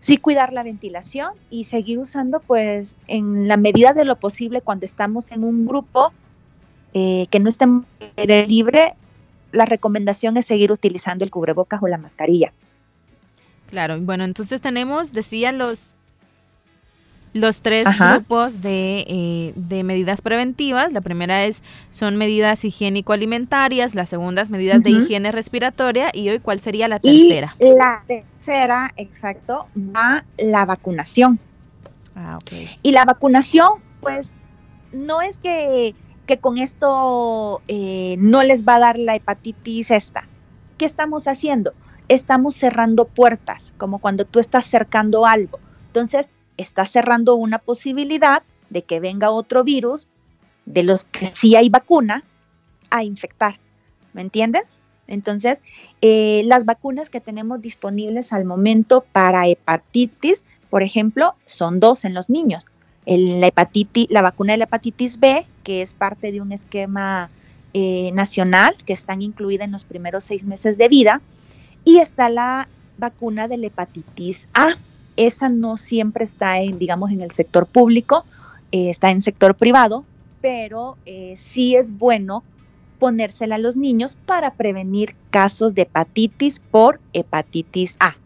sí 0.00 0.16
cuidar 0.16 0.52
la 0.52 0.62
ventilación 0.62 1.32
y 1.50 1.64
seguir 1.64 1.98
usando 1.98 2.40
pues 2.40 2.96
en 3.06 3.48
la 3.48 3.56
medida 3.56 3.92
de 3.92 4.04
lo 4.04 4.16
posible 4.16 4.60
cuando 4.60 4.86
estamos 4.86 5.32
en 5.32 5.44
un 5.44 5.66
grupo 5.66 6.12
eh, 6.94 7.26
que 7.30 7.40
no 7.40 7.48
esté 7.48 7.66
libre, 8.46 8.94
la 9.52 9.64
recomendación 9.64 10.36
es 10.36 10.46
seguir 10.46 10.72
utilizando 10.72 11.24
el 11.24 11.30
cubrebocas 11.30 11.82
o 11.82 11.88
la 11.88 11.98
mascarilla. 11.98 12.52
Claro, 13.70 14.00
bueno, 14.00 14.24
entonces 14.24 14.60
tenemos, 14.60 15.12
decían 15.12 15.58
los 15.58 15.92
los 17.32 17.62
tres 17.62 17.84
grupos 17.98 18.58
eh, 18.64 19.52
de, 19.54 19.84
medidas 19.84 20.20
preventivas. 20.20 20.92
La 20.92 21.00
primera 21.00 21.44
es 21.44 21.62
son 21.90 22.16
medidas 22.16 22.64
higiénico-alimentarias, 22.64 23.94
la 23.94 24.06
segunda 24.06 24.42
es 24.42 24.50
medidas 24.50 24.82
de 24.82 24.90
higiene 24.90 25.32
respiratoria 25.32 26.10
y 26.12 26.28
hoy 26.28 26.40
cuál 26.40 26.60
sería 26.60 26.88
la 26.88 26.98
tercera. 26.98 27.54
la 27.58 28.02
tercera, 28.06 28.90
exacto, 28.96 29.66
va 29.76 30.24
la 30.38 30.64
vacunación. 30.64 31.38
Ah, 32.16 32.38
Y 32.82 32.92
la 32.92 33.04
vacunación, 33.04 33.68
pues, 34.00 34.32
no 34.92 35.20
es 35.20 35.38
que, 35.38 35.94
que 36.26 36.38
con 36.38 36.58
esto 36.58 37.62
eh, 37.68 38.16
no 38.18 38.42
les 38.42 38.66
va 38.66 38.76
a 38.76 38.80
dar 38.80 38.98
la 38.98 39.14
hepatitis 39.14 39.90
esta. 39.90 40.24
¿Qué 40.78 40.84
estamos 40.84 41.28
haciendo? 41.28 41.74
Estamos 42.08 42.56
cerrando 42.56 43.04
puertas, 43.04 43.72
como 43.76 43.98
cuando 43.98 44.24
tú 44.24 44.40
estás 44.40 44.66
cercando 44.66 45.26
algo. 45.26 45.60
Entonces, 45.86 46.30
está 46.58 46.84
cerrando 46.84 47.34
una 47.34 47.58
posibilidad 47.58 48.42
de 48.68 48.82
que 48.82 49.00
venga 49.00 49.30
otro 49.30 49.64
virus 49.64 50.08
de 50.66 50.82
los 50.82 51.04
que 51.04 51.24
sí 51.24 51.56
hay 51.56 51.70
vacuna 51.70 52.24
a 52.90 53.04
infectar. 53.04 53.58
¿Me 54.12 54.20
entiendes? 54.20 54.78
Entonces, 55.06 55.62
eh, 56.02 56.42
las 56.44 56.66
vacunas 56.66 57.08
que 57.08 57.20
tenemos 57.20 57.62
disponibles 57.62 58.32
al 58.32 58.44
momento 58.44 59.04
para 59.12 59.48
hepatitis, 59.48 60.44
por 60.68 60.82
ejemplo, 60.82 61.34
son 61.46 61.80
dos 61.80 62.04
en 62.04 62.12
los 62.12 62.28
niños. 62.28 62.66
la, 63.06 63.46
hepatitis, 63.46 64.08
la 64.10 64.20
vacuna 64.20 64.52
de 64.52 64.58
la 64.58 64.64
hepatitis 64.64 65.18
B, 65.18 65.46
que 65.64 65.80
es 65.80 65.94
parte 65.94 66.30
de 66.30 66.42
un 66.42 66.52
esquema 66.52 67.30
eh, 67.72 68.10
nacional, 68.12 68.76
que 68.84 68.92
están 68.92 69.22
incluida 69.22 69.64
en 69.64 69.72
los 69.72 69.84
primeros 69.84 70.24
seis 70.24 70.44
meses 70.44 70.76
de 70.76 70.88
vida, 70.88 71.22
y 71.84 71.98
está 71.98 72.28
la 72.28 72.68
vacuna 72.98 73.48
de 73.48 73.56
la 73.56 73.68
hepatitis 73.68 74.46
A, 74.52 74.76
esa 75.18 75.48
no 75.48 75.76
siempre 75.76 76.24
está 76.24 76.60
en, 76.60 76.78
digamos, 76.78 77.10
en 77.10 77.20
el 77.20 77.32
sector 77.32 77.66
público, 77.66 78.24
eh, 78.70 78.88
está 78.88 79.10
en 79.10 79.20
sector 79.20 79.56
privado, 79.56 80.04
pero 80.40 80.96
eh, 81.06 81.34
sí 81.36 81.74
es 81.74 81.98
bueno 81.98 82.44
ponérsela 83.00 83.56
a 83.56 83.58
los 83.58 83.76
niños 83.76 84.16
para 84.26 84.54
prevenir 84.54 85.16
casos 85.30 85.74
de 85.74 85.82
hepatitis 85.82 86.60
por 86.60 87.00
hepatitis 87.12 87.96
A. 87.98 88.16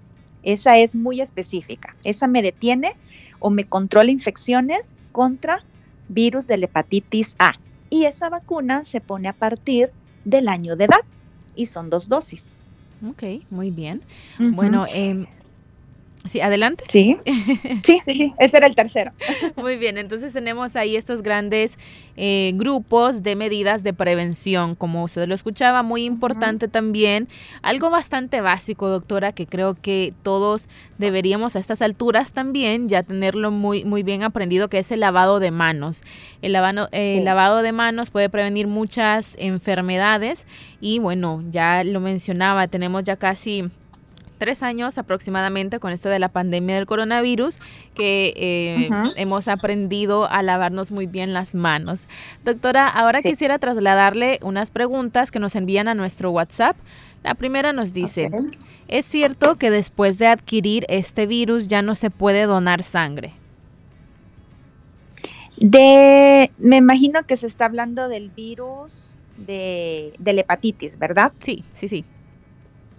Esa 0.43 0.79
es 0.79 0.95
muy 0.95 1.21
específica. 1.21 1.97
Esa 2.05 2.27
me 2.27 2.43
detiene 2.43 2.95
o 3.39 3.49
me 3.49 3.65
controla 3.65 4.11
infecciones 4.11 4.93
contra 5.13 5.65
virus 6.09 6.47
de 6.47 6.59
la 6.59 6.67
hepatitis 6.67 7.37
A. 7.39 7.55
Y 7.89 8.05
esa 8.05 8.29
vacuna 8.29 8.85
se 8.85 9.01
pone 9.01 9.29
a 9.29 9.33
partir 9.33 9.91
del 10.25 10.49
año 10.49 10.77
de 10.77 10.85
edad 10.85 11.01
y 11.55 11.67
son 11.67 11.89
dos 11.89 12.09
dosis. 12.09 12.51
Ok, 13.09 13.45
muy 13.51 13.71
bien. 13.71 14.03
Bueno, 14.39 14.85
eh, 14.95 15.27
Sí, 16.25 16.41
adelante. 16.41 16.85
Sí. 16.93 17.17
sí, 17.83 18.01
sí, 18.05 18.35
ese 18.39 18.57
era 18.59 18.67
el 18.67 18.75
tercero. 18.75 19.13
Muy 19.57 19.77
bien, 19.77 19.97
entonces 19.97 20.33
tenemos 20.33 20.77
ahí 20.77 20.95
estos 20.95 21.23
grandes 21.23 21.79
eh, 22.17 22.53
grupos 22.55 23.23
de 23.23 23.35
medidas 23.35 23.83
de 23.83 23.95
prevención, 23.95 24.75
como 24.75 25.05
usted 25.05 25.27
lo 25.27 25.35
escuchaba, 25.35 25.83
muy 25.83 26.05
importante 26.05 26.69
también, 26.69 27.29
algo 27.63 27.89
bastante 27.89 28.41
básico, 28.41 28.89
doctora, 28.89 29.33
que 29.33 29.47
creo 29.47 29.75
que 29.75 30.13
todos 30.23 30.69
deberíamos 30.99 31.57
a 31.57 31.59
estas 31.59 31.81
alturas 31.81 32.33
también 32.33 32.89
ya 32.89 33.03
tenerlo 33.03 33.51
muy, 33.51 33.85
muy 33.85 34.03
bien 34.03 34.23
aprendido, 34.23 34.69
que 34.69 34.79
es 34.79 34.93
el 34.93 35.01
lavado 35.01 35.41
de 35.41 35.51
manos. 35.51 36.03
El 36.43 36.53
lavado, 36.53 36.89
el 36.93 37.25
lavado 37.25 37.63
de 37.63 37.73
manos 37.73 38.11
puede 38.11 38.29
prevenir 38.29 38.67
muchas 38.67 39.35
enfermedades 39.39 40.47
y 40.81 40.99
bueno, 40.99 41.41
ya 41.51 41.85
lo 41.85 42.01
mencionaba, 42.01 42.69
tenemos 42.69 43.05
ya 43.05 43.17
casi 43.17 43.71
tres 44.43 44.65
años 44.65 44.99
aproximadamente 44.99 45.79
con 45.79 45.93
esto 45.93 46.09
de 46.09 46.19
la 46.19 46.29
pandemia 46.29 46.75
del 46.75 46.85
coronavirus 46.87 47.59
que 47.95 48.35
eh, 48.35 48.91
hemos 49.15 49.47
aprendido 49.47 50.29
a 50.29 50.43
lavarnos 50.43 50.91
muy 50.91 51.07
bien 51.07 51.33
las 51.33 51.55
manos. 51.55 52.09
Doctora, 52.45 52.89
ahora 52.89 53.23
quisiera 53.23 53.61
trasladarle 53.61 54.41
unas 54.43 54.73
preguntas 54.73 55.31
que 55.31 55.39
nos 55.39 55.55
envían 55.55 55.87
a 55.87 55.95
nuestro 55.95 56.33
WhatsApp. 56.33 56.77
La 57.23 57.37
primera 57.37 57.73
nos 57.73 57.93
dice, 57.93 58.31
¿es 58.89 59.07
cierto 59.07 59.59
que 59.59 59.71
después 59.71 60.19
de 60.19 60.27
adquirir 60.27 60.87
este 60.89 61.27
virus 61.27 61.69
ya 61.69 61.81
no 61.81 61.95
se 61.95 62.11
puede 62.11 62.43
donar 62.47 62.83
sangre? 62.83 63.35
De, 65.57 66.51
me 66.59 66.79
imagino 66.79 67.23
que 67.29 67.37
se 67.37 67.47
está 67.47 67.67
hablando 67.67 68.09
del 68.09 68.31
virus 68.31 69.15
de, 69.37 70.15
de 70.19 70.33
la 70.33 70.41
hepatitis, 70.41 70.99
¿verdad? 70.99 71.33
Sí, 71.39 71.63
sí, 71.75 71.87
sí. 71.87 72.05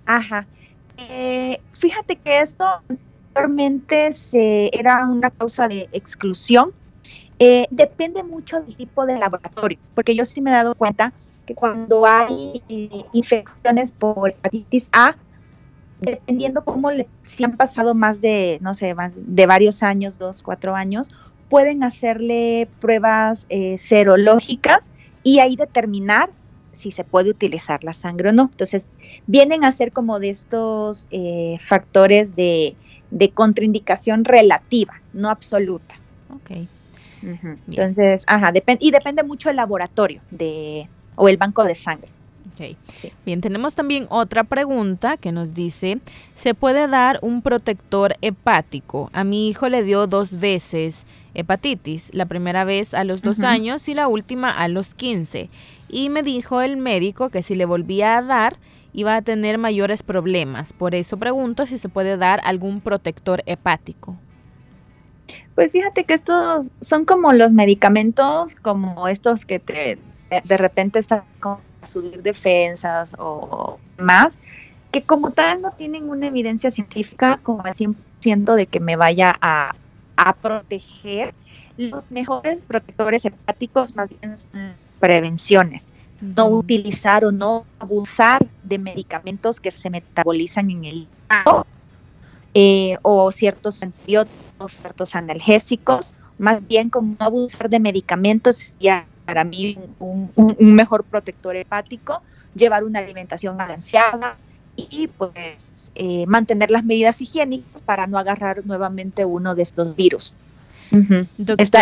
Ajá. 0.05 0.47
Eh, 0.97 1.59
fíjate 1.71 2.15
que 2.15 2.39
esto 2.39 2.65
anteriormente 2.87 4.13
se, 4.13 4.69
era 4.77 5.05
una 5.05 5.29
causa 5.29 5.67
de 5.67 5.89
exclusión. 5.91 6.71
Eh, 7.39 7.65
depende 7.71 8.23
mucho 8.23 8.61
del 8.61 8.75
tipo 8.75 9.05
de 9.05 9.17
laboratorio, 9.17 9.79
porque 9.95 10.15
yo 10.15 10.23
sí 10.23 10.41
me 10.41 10.51
he 10.51 10.53
dado 10.53 10.75
cuenta 10.75 11.13
que 11.45 11.55
cuando 11.55 12.05
hay 12.05 12.63
eh, 12.69 13.03
infecciones 13.11 13.91
por 13.91 14.29
hepatitis 14.29 14.89
A, 14.93 15.15
dependiendo 15.99 16.63
cómo 16.63 16.91
le, 16.91 17.07
si 17.25 17.43
han 17.43 17.57
pasado 17.57 17.95
más 17.95 18.21
de, 18.21 18.59
no 18.61 18.73
sé, 18.73 18.93
más 18.93 19.19
de 19.21 19.45
varios 19.45 19.83
años, 19.83 20.19
dos, 20.19 20.41
cuatro 20.41 20.75
años, 20.75 21.09
pueden 21.49 21.83
hacerle 21.83 22.67
pruebas 22.79 23.45
eh, 23.49 23.77
serológicas 23.77 24.91
y 25.23 25.39
ahí 25.39 25.55
determinar 25.55 26.29
si 26.73 26.91
se 26.91 27.03
puede 27.03 27.29
utilizar 27.29 27.83
la 27.83 27.93
sangre 27.93 28.29
o 28.29 28.33
no. 28.33 28.49
Entonces, 28.51 28.87
vienen 29.27 29.63
a 29.63 29.71
ser 29.71 29.91
como 29.91 30.19
de 30.19 30.29
estos 30.29 31.07
eh, 31.11 31.57
factores 31.59 32.35
de, 32.35 32.75
contraindicación 33.33 34.25
relativa, 34.25 35.01
no 35.13 35.29
absoluta. 35.29 35.95
Ok. 36.35 36.67
Entonces, 37.69 38.23
ajá, 38.27 38.51
y 38.79 38.91
depende 38.91 39.23
mucho 39.23 39.49
el 39.49 39.55
laboratorio 39.55 40.21
de, 40.29 40.89
o 41.15 41.29
el 41.29 41.37
banco 41.37 41.63
de 41.63 41.75
sangre. 41.75 42.09
Okay. 42.53 42.77
Bien, 43.25 43.41
tenemos 43.41 43.73
también 43.73 44.05
otra 44.09 44.43
pregunta 44.43 45.17
que 45.17 45.31
nos 45.31 45.55
dice, 45.55 45.99
¿se 46.35 46.53
puede 46.53 46.87
dar 46.87 47.17
un 47.23 47.41
protector 47.41 48.15
hepático? 48.21 49.09
A 49.11 49.23
mi 49.23 49.47
hijo 49.49 49.69
le 49.69 49.83
dio 49.83 50.05
dos 50.05 50.39
veces 50.39 51.05
hepatitis, 51.33 52.13
la 52.13 52.27
primera 52.27 52.63
vez 52.63 52.93
a 52.93 53.03
los 53.03 53.23
dos 53.23 53.39
años 53.41 53.87
y 53.87 53.95
la 53.95 54.07
última 54.07 54.51
a 54.51 54.67
los 54.67 54.93
15. 54.93 55.49
Y 55.93 56.09
me 56.09 56.23
dijo 56.23 56.61
el 56.61 56.75
médico 56.75 57.29
que 57.29 57.43
si 57.43 57.53
le 57.53 57.65
volvía 57.65 58.17
a 58.17 58.23
dar, 58.23 58.57
iba 58.93 59.15
a 59.15 59.21
tener 59.21 59.59
mayores 59.59 60.01
problemas. 60.01 60.73
Por 60.73 60.95
eso 60.95 61.17
pregunto 61.17 61.67
si 61.67 61.77
se 61.77 61.87
puede 61.87 62.17
dar 62.17 62.41
algún 62.45 62.81
protector 62.81 63.43
hepático. 63.45 64.15
Pues 65.53 65.71
fíjate 65.71 66.03
que 66.03 66.15
estos 66.15 66.71
son 66.81 67.05
como 67.05 67.31
los 67.31 67.53
medicamentos, 67.53 68.55
como 68.55 69.07
estos 69.07 69.45
que 69.45 69.59
te 69.59 69.99
de 70.43 70.57
repente 70.57 70.97
están 70.97 71.25
subir 71.83 72.23
defensas 72.23 73.15
o 73.19 73.77
más, 73.99 74.39
que 74.91 75.03
como 75.03 75.29
tal 75.29 75.61
no 75.61 75.73
tienen 75.73 76.09
una 76.09 76.25
evidencia 76.25 76.71
científica 76.71 77.39
como 77.43 77.63
el 77.67 77.75
100% 77.75 78.55
de 78.55 78.65
que 78.65 78.79
me 78.79 78.95
vaya 78.95 79.35
a, 79.41 79.75
proteger. 80.41 81.35
Los 81.77 82.09
mejores 82.11 82.65
protectores 82.65 83.25
hepáticos 83.25 83.95
más 83.95 84.09
bien 84.09 84.37
son 84.37 84.73
prevenciones. 85.03 85.85
No 86.21 86.47
utilizar 86.47 87.25
o 87.25 87.33
no 87.33 87.65
abusar 87.77 88.39
de 88.63 88.79
medicamentos 88.79 89.59
que 89.59 89.69
se 89.69 89.89
metabolizan 89.89 90.71
en 90.71 90.85
el 90.85 91.07
hígado 91.29 91.67
eh, 92.53 92.97
o 93.01 93.29
ciertos 93.33 93.83
antibióticos, 93.83 94.71
ciertos 94.71 95.13
analgésicos, 95.15 96.15
más 96.37 96.65
bien 96.65 96.89
como 96.89 97.17
no 97.19 97.25
abusar 97.25 97.69
de 97.69 97.81
medicamentos 97.81 98.73
ya 98.79 99.05
para 99.25 99.43
mí 99.43 99.77
un, 99.99 100.31
mejor 100.57 101.03
protector 101.03 101.57
hepático, 101.57 102.21
llevar 102.55 102.85
una 102.85 102.99
alimentación 102.99 103.57
balanceada 103.57 104.37
y 104.77 105.09
pues 105.09 105.91
eh, 105.95 106.25
mantener 106.27 106.71
las 106.71 106.85
medidas 106.85 107.19
higiénicas 107.19 107.81
para 107.81 108.07
no 108.07 108.17
agarrar 108.17 108.65
nuevamente 108.65 109.25
uno 109.25 109.53
de 109.53 109.63
estos 109.63 109.97
virus. 109.97 110.33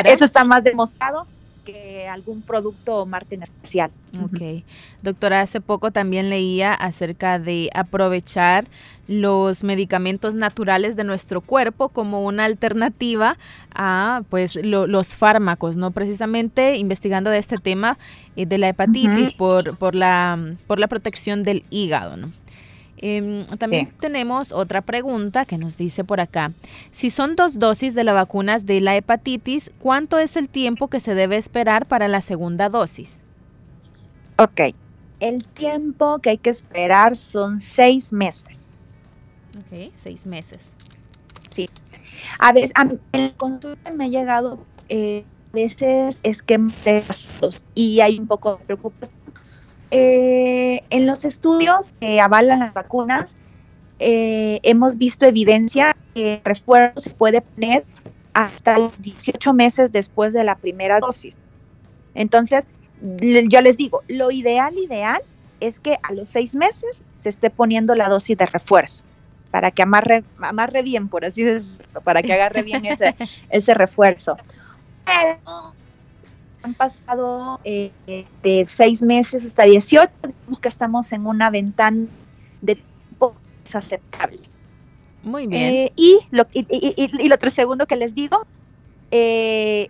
eso 0.07 0.25
está 0.25 0.43
más 0.43 0.63
demostrado 0.63 1.27
que 1.63 2.07
algún 2.07 2.41
producto 2.41 2.97
o 2.97 3.05
marca 3.05 3.35
en 3.35 3.43
especial. 3.43 3.91
Ok. 4.23 4.63
Doctora, 5.01 5.41
hace 5.41 5.61
poco 5.61 5.91
también 5.91 6.29
leía 6.29 6.73
acerca 6.73 7.39
de 7.39 7.69
aprovechar 7.73 8.67
los 9.07 9.63
medicamentos 9.63 10.35
naturales 10.35 10.95
de 10.95 11.03
nuestro 11.03 11.41
cuerpo 11.41 11.89
como 11.89 12.23
una 12.25 12.45
alternativa 12.45 13.37
a 13.73 14.21
pues 14.29 14.55
los 14.55 15.15
fármacos, 15.15 15.75
¿no? 15.75 15.91
Precisamente 15.91 16.77
investigando 16.77 17.29
de 17.29 17.37
este 17.39 17.57
tema 17.57 17.97
eh, 18.35 18.45
de 18.45 18.57
la 18.57 18.69
hepatitis 18.69 19.33
por, 19.33 19.77
por, 19.77 19.95
la, 19.95 20.55
por 20.67 20.79
la 20.79 20.87
protección 20.87 21.43
del 21.43 21.63
hígado, 21.69 22.15
¿no? 22.17 22.31
Em, 23.01 23.47
también 23.57 23.91
tenemos 23.99 24.51
otra 24.51 24.81
pregunta 24.81 25.45
que 25.45 25.57
nos 25.57 25.75
dice 25.77 26.03
por 26.03 26.19
acá. 26.19 26.53
Si 26.91 27.09
son 27.09 27.35
dos 27.35 27.57
dosis 27.57 27.95
de 27.95 28.03
la 28.03 28.13
vacunas 28.13 28.67
de 28.67 28.79
la 28.79 28.95
hepatitis, 28.95 29.71
¿cuánto 29.79 30.19
es 30.19 30.37
el 30.37 30.49
tiempo 30.49 30.87
que 30.87 30.99
se 30.99 31.15
debe 31.15 31.37
esperar 31.37 31.87
para 31.87 32.07
la 32.07 32.21
segunda 32.21 32.69
dosis? 32.69 33.21
Ok, 34.37 34.61
el 35.19 35.45
tiempo 35.45 36.19
que 36.19 36.31
hay 36.31 36.37
que 36.37 36.51
esperar 36.51 37.15
son 37.15 37.59
seis 37.59 38.13
meses. 38.13 38.67
Ok, 39.57 39.91
seis 39.95 40.25
meses. 40.27 40.59
Sí. 41.49 41.69
A 42.37 42.53
veces, 42.53 42.71
a 42.75 42.87
en 43.13 43.29
consulta 43.31 43.91
me 43.91 44.05
ha 44.05 44.07
llegado 44.07 44.63
eh, 44.89 45.25
a 45.51 45.55
veces 45.55 46.19
esquemas 46.23 46.73
de 46.85 47.01
gastos 47.01 47.63
y 47.73 47.99
hay 47.99 48.19
un 48.19 48.27
poco 48.27 48.57
de 48.57 48.65
preocupación 48.65 49.20
eh, 49.91 50.83
en 50.89 51.05
los 51.05 51.25
estudios 51.25 51.91
que 51.99 52.19
avalan 52.19 52.59
las 52.59 52.73
vacunas, 52.73 53.35
eh, 53.99 54.59
hemos 54.63 54.97
visto 54.97 55.25
evidencia 55.25 55.95
que 56.15 56.35
el 56.35 56.41
refuerzo 56.43 57.01
se 57.01 57.09
puede 57.11 57.41
poner 57.41 57.85
hasta 58.33 58.77
los 58.77 59.01
18 59.01 59.53
meses 59.53 59.91
después 59.91 60.33
de 60.33 60.43
la 60.43 60.55
primera 60.55 60.99
dosis. 60.99 61.37
Entonces, 62.15 62.65
yo 63.01 63.61
les 63.61 63.77
digo, 63.77 64.01
lo 64.07 64.31
ideal, 64.31 64.77
ideal 64.77 65.21
es 65.59 65.79
que 65.79 65.97
a 66.01 66.13
los 66.13 66.29
seis 66.29 66.55
meses 66.55 67.03
se 67.13 67.29
esté 67.29 67.49
poniendo 67.49 67.93
la 67.93 68.07
dosis 68.07 68.37
de 68.37 68.45
refuerzo 68.45 69.03
para 69.51 69.69
que 69.71 69.83
amarre, 69.83 70.23
amarre 70.39 70.81
bien, 70.81 71.09
por 71.09 71.25
así 71.25 71.43
decirlo, 71.43 72.01
para 72.01 72.23
que 72.23 72.33
agarre 72.33 72.63
bien 72.63 72.85
ese, 72.85 73.15
ese 73.49 73.73
refuerzo. 73.73 74.37
Pero 75.05 75.73
han 76.63 76.73
pasado 76.73 77.59
eh, 77.63 77.91
de 78.43 78.65
seis 78.67 79.01
meses 79.01 79.45
hasta 79.45 79.63
18, 79.63 80.11
digamos 80.23 80.59
que 80.59 80.67
estamos 80.67 81.11
en 81.11 81.25
una 81.25 81.49
ventana 81.49 82.05
de 82.61 82.75
tiempo 82.75 83.35
aceptable. 83.73 84.39
Muy 85.23 85.47
bien. 85.47 85.73
Eh, 85.73 85.93
y, 85.95 86.19
lo, 86.31 86.45
y, 86.51 87.27
lo 87.27 87.35
otro 87.35 87.49
segundo 87.49 87.85
que 87.85 87.95
les 87.95 88.15
digo, 88.15 88.45
eh, 89.11 89.89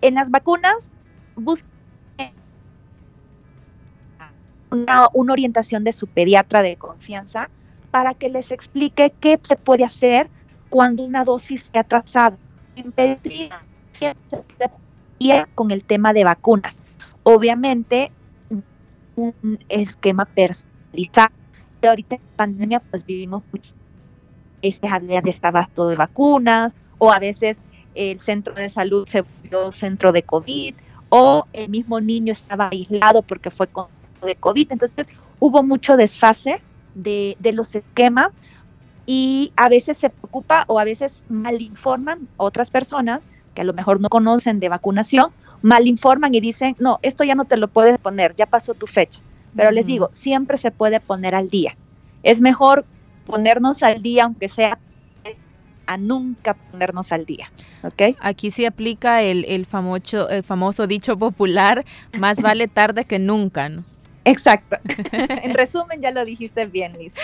en 0.00 0.14
las 0.14 0.30
vacunas 0.30 0.90
busquen 1.36 1.70
una, 4.70 5.08
una, 5.12 5.32
orientación 5.32 5.84
de 5.84 5.92
su 5.92 6.06
pediatra 6.06 6.62
de 6.62 6.76
confianza 6.76 7.48
para 7.90 8.14
que 8.14 8.28
les 8.28 8.52
explique 8.52 9.12
qué 9.20 9.38
se 9.42 9.56
puede 9.56 9.84
hacer 9.84 10.28
cuando 10.68 11.04
una 11.04 11.24
dosis 11.24 11.70
se 11.72 11.78
ha 11.78 11.82
atrasado. 11.82 12.36
En 12.76 12.90
pediatría 12.92 13.60
con 15.54 15.70
el 15.70 15.84
tema 15.84 16.12
de 16.12 16.24
vacunas. 16.24 16.80
Obviamente, 17.22 18.12
un 19.16 19.58
esquema 19.68 20.24
personalizado. 20.24 21.32
Ahorita 21.82 22.16
en 22.16 22.22
pandemia, 22.36 22.80
pues 22.80 23.04
vivimos. 23.04 23.42
Este 24.62 24.88
de 24.88 25.22
estaba 25.26 25.68
todo 25.74 25.90
de 25.90 25.96
vacunas, 25.96 26.74
o 26.96 27.12
a 27.12 27.18
veces 27.18 27.60
el 27.94 28.18
centro 28.20 28.54
de 28.54 28.70
salud 28.70 29.06
se 29.06 29.20
volvió 29.20 29.70
centro 29.72 30.10
de 30.10 30.22
COVID, 30.22 30.74
o 31.10 31.46
el 31.52 31.68
mismo 31.68 32.00
niño 32.00 32.32
estaba 32.32 32.70
aislado 32.70 33.22
porque 33.22 33.50
fue 33.50 33.66
con 33.66 33.86
de 34.22 34.34
COVID. 34.36 34.72
Entonces, 34.72 35.06
hubo 35.38 35.62
mucho 35.62 35.98
desfase 35.98 36.62
de, 36.94 37.36
de 37.38 37.52
los 37.52 37.74
esquemas 37.74 38.28
y 39.04 39.52
a 39.56 39.68
veces 39.68 39.98
se 39.98 40.08
preocupa 40.08 40.64
o 40.66 40.80
a 40.80 40.84
veces 40.84 41.26
malinforman 41.28 42.26
otras 42.38 42.70
personas 42.70 43.28
que 43.54 43.62
a 43.62 43.64
lo 43.64 43.72
mejor 43.72 44.00
no 44.00 44.08
conocen 44.08 44.60
de 44.60 44.68
vacunación, 44.68 45.30
mal 45.62 45.86
informan 45.86 46.34
y 46.34 46.40
dicen, 46.40 46.76
no, 46.78 46.98
esto 47.02 47.24
ya 47.24 47.34
no 47.34 47.44
te 47.44 47.56
lo 47.56 47.68
puedes 47.68 47.98
poner, 47.98 48.34
ya 48.36 48.46
pasó 48.46 48.74
tu 48.74 48.86
fecha. 48.86 49.20
Pero 49.56 49.70
les 49.70 49.86
digo, 49.86 50.08
siempre 50.12 50.58
se 50.58 50.72
puede 50.72 50.98
poner 50.98 51.34
al 51.34 51.48
día. 51.48 51.76
Es 52.24 52.40
mejor 52.40 52.84
ponernos 53.24 53.82
al 53.84 54.02
día, 54.02 54.24
aunque 54.24 54.48
sea 54.48 54.78
a 55.86 55.96
nunca 55.96 56.54
ponernos 56.54 57.12
al 57.12 57.24
día. 57.24 57.52
¿ok? 57.82 58.16
Aquí 58.20 58.50
sí 58.50 58.66
aplica 58.66 59.22
el, 59.22 59.44
el, 59.46 59.66
famoso, 59.66 60.28
el 60.28 60.42
famoso 60.42 60.86
dicho 60.86 61.16
popular, 61.16 61.84
más 62.18 62.40
vale 62.40 62.68
tarde 62.68 63.04
que 63.04 63.18
nunca, 63.18 63.68
¿no? 63.68 63.84
Exacto. 64.24 64.78
en 65.12 65.54
resumen, 65.54 66.00
ya 66.00 66.10
lo 66.10 66.24
dijiste 66.24 66.66
bien, 66.66 66.96
Liz. 66.98 67.14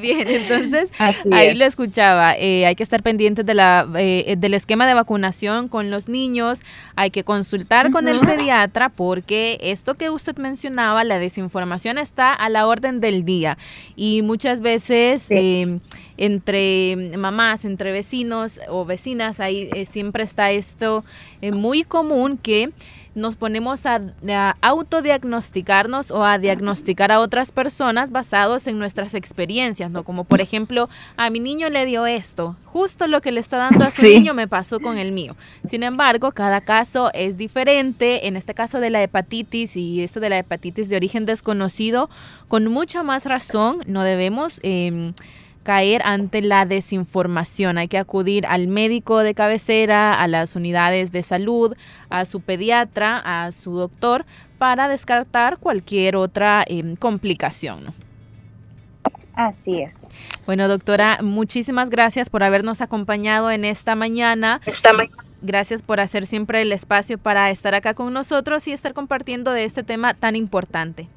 bien, 0.00 0.26
entonces 0.28 0.90
ahí 1.30 1.54
lo 1.54 1.64
escuchaba. 1.64 2.34
Eh, 2.36 2.66
hay 2.66 2.74
que 2.74 2.82
estar 2.82 3.02
pendientes 3.02 3.46
de 3.46 3.54
la, 3.54 3.88
eh, 3.96 4.34
del 4.38 4.54
esquema 4.54 4.86
de 4.86 4.94
vacunación 4.94 5.68
con 5.68 5.90
los 5.90 6.08
niños. 6.08 6.60
Hay 6.96 7.10
que 7.10 7.24
consultar 7.24 7.90
con 7.90 8.08
el 8.08 8.20
pediatra 8.20 8.88
porque 8.88 9.58
esto 9.60 9.94
que 9.94 10.10
usted 10.10 10.36
mencionaba, 10.36 11.04
la 11.04 11.18
desinformación 11.18 11.98
está 11.98 12.32
a 12.32 12.48
la 12.48 12.66
orden 12.66 13.00
del 13.00 13.24
día 13.24 13.58
y 13.96 14.22
muchas 14.22 14.60
veces... 14.60 15.26
Em, 15.30 15.80
entre 16.18 17.16
mamás, 17.16 17.64
entre 17.64 17.92
vecinos 17.92 18.60
o 18.68 18.84
vecinas, 18.84 19.40
ahí 19.40 19.68
eh, 19.72 19.86
siempre 19.86 20.24
está 20.24 20.50
esto 20.50 21.04
eh, 21.40 21.52
muy 21.52 21.84
común 21.84 22.36
que 22.36 22.72
nos 23.14 23.36
ponemos 23.36 23.84
a, 23.86 24.00
autodiagnosticarnos 24.60 26.10
o 26.10 26.24
a 26.24 26.38
diagnosticar 26.38 27.12
a 27.12 27.20
otras 27.20 27.52
personas 27.52 28.10
basados 28.10 28.66
en 28.66 28.78
nuestras 28.78 29.14
experiencias, 29.14 29.90
¿no? 29.90 30.04
Como 30.04 30.24
por 30.24 30.40
ejemplo, 30.40 30.88
a 31.16 31.28
mi 31.30 31.40
niño 31.40 31.68
le 31.68 31.84
dio 31.84 32.06
esto, 32.06 32.56
justo 32.64 33.06
lo 33.06 33.20
que 33.20 33.32
le 33.32 33.40
está 33.40 33.58
dando 33.58 33.84
a 33.84 33.90
su 33.90 34.02
niño 34.02 34.34
me 34.34 34.48
pasó 34.48 34.80
con 34.80 34.98
el 34.98 35.12
mío. 35.12 35.36
Sin 35.68 35.82
embargo, 35.82 36.32
cada 36.32 36.60
caso 36.60 37.10
es 37.12 37.36
diferente. 37.36 38.28
En 38.28 38.36
este 38.36 38.54
caso 38.54 38.80
de 38.80 38.90
la 38.90 39.02
hepatitis 39.02 39.76
y 39.76 40.02
esto 40.02 40.20
de 40.20 40.30
la 40.30 40.38
hepatitis 40.38 40.88
de 40.88 40.96
origen 40.96 41.26
desconocido, 41.26 42.08
con 42.46 42.68
mucha 42.68 43.02
más 43.02 43.26
razón 43.26 43.78
no 43.86 44.02
debemos... 44.02 44.60
Eh, 44.62 45.12
caer 45.68 46.00
ante 46.06 46.40
la 46.40 46.64
desinformación. 46.64 47.76
Hay 47.76 47.88
que 47.88 47.98
acudir 47.98 48.46
al 48.46 48.68
médico 48.68 49.18
de 49.18 49.34
cabecera, 49.34 50.18
a 50.18 50.26
las 50.26 50.56
unidades 50.56 51.12
de 51.12 51.22
salud, 51.22 51.76
a 52.08 52.24
su 52.24 52.40
pediatra, 52.40 53.20
a 53.22 53.52
su 53.52 53.72
doctor, 53.72 54.24
para 54.56 54.88
descartar 54.88 55.58
cualquier 55.58 56.16
otra 56.16 56.64
em, 56.66 56.96
complicación. 56.96 57.92
Así 59.34 59.82
es. 59.82 60.06
Bueno, 60.46 60.68
doctora, 60.68 61.18
muchísimas 61.20 61.90
gracias 61.90 62.30
por 62.30 62.42
habernos 62.42 62.80
acompañado 62.80 63.50
en 63.50 63.66
esta 63.66 63.94
mañana. 63.94 64.62
Gracias 65.42 65.82
por 65.82 66.00
hacer 66.00 66.24
siempre 66.24 66.62
el 66.62 66.72
espacio 66.72 67.18
para 67.18 67.50
estar 67.50 67.74
acá 67.74 67.92
con 67.92 68.10
nosotros 68.14 68.66
y 68.68 68.72
estar 68.72 68.94
compartiendo 68.94 69.52
de 69.52 69.64
este 69.64 69.82
tema 69.82 70.14
tan 70.14 70.34
importante. 70.34 71.08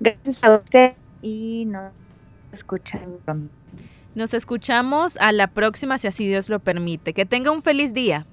Gracias 0.00 0.42
a 0.42 0.56
usted 0.56 0.94
y 1.22 1.66
nos 1.66 1.92
escuchando. 2.52 3.20
Nos 4.14 4.32
escuchamos 4.32 5.16
a 5.18 5.32
la 5.32 5.48
próxima, 5.48 5.98
si 5.98 6.06
así 6.06 6.26
Dios 6.26 6.48
lo 6.48 6.58
permite. 6.58 7.12
Que 7.12 7.26
tenga 7.26 7.50
un 7.50 7.62
feliz 7.62 7.92
día. 7.92 8.26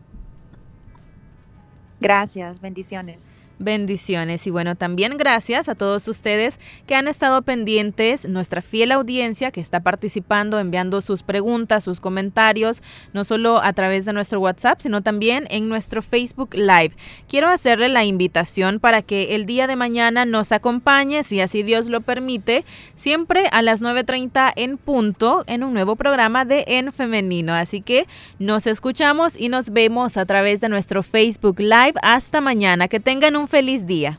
Gracias, 2.00 2.62
bendiciones. 2.62 3.30
Bendiciones 3.64 4.46
y 4.48 4.50
bueno, 4.50 4.76
también 4.76 5.18
gracias 5.18 5.70
a 5.70 5.76
todos 5.76 6.08
ustedes 6.08 6.60
que 6.86 6.96
han 6.96 7.08
estado 7.08 7.42
pendientes, 7.42 8.28
nuestra 8.28 8.62
fiel 8.62 8.92
audiencia 8.92 9.52
que 9.52 9.62
está 9.62 9.80
participando, 9.80 10.60
enviando 10.60 11.02
sus 11.02 11.24
preguntas, 11.24 11.84
sus 11.84 12.00
comentarios, 12.00 12.84
no 13.14 13.24
solo 13.24 13.62
a 13.62 13.74
través 13.74 14.06
de 14.06 14.14
nuestro 14.14 14.40
WhatsApp, 14.40 14.82
sino 14.82 15.02
también 15.02 15.48
en 15.50 15.70
nuestro 15.70 16.02
Facebook 16.02 16.54
Live. 16.54 16.92
Quiero 17.28 17.48
hacerle 17.48 17.90
la 17.90 18.06
invitación 18.06 18.80
para 18.80 19.02
que 19.02 19.36
el 19.36 19.46
día 19.46 19.68
de 19.68 19.76
mañana 19.76 20.26
nos 20.26 20.52
acompañe, 20.52 21.24
si 21.24 21.40
así 21.40 21.64
Dios 21.64 21.88
lo 21.88 22.02
permite, 22.02 22.66
siempre 22.96 23.46
a 23.52 23.62
las 23.62 23.82
9.30 23.82 24.54
en 24.56 24.78
punto 24.78 25.44
en 25.48 25.64
un 25.64 25.74
nuevo 25.74 25.96
programa 25.96 26.46
de 26.46 26.66
En 26.68 26.92
Femenino. 26.92 27.54
Así 27.54 27.82
que 27.82 28.08
nos 28.40 28.68
escuchamos 28.68 29.40
y 29.40 29.50
nos 29.50 29.70
vemos 29.70 30.18
a 30.18 30.26
través 30.26 30.62
de 30.62 30.70
nuestro 30.70 31.04
Facebook 31.04 31.60
Live. 31.60 31.94
Hasta 32.02 32.42
mañana. 32.42 32.88
Que 32.88 33.00
tengan 33.00 33.36
un 33.36 33.48
feliz 33.54 33.86
día. 33.86 34.18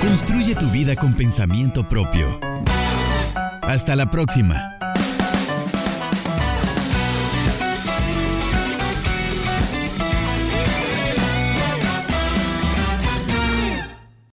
Construye 0.00 0.54
tu 0.54 0.70
vida 0.70 0.96
con 0.96 1.12
pensamiento 1.12 1.86
propio. 1.86 2.40
Hasta 3.60 3.94
la 3.94 4.10
próxima. 4.10 4.77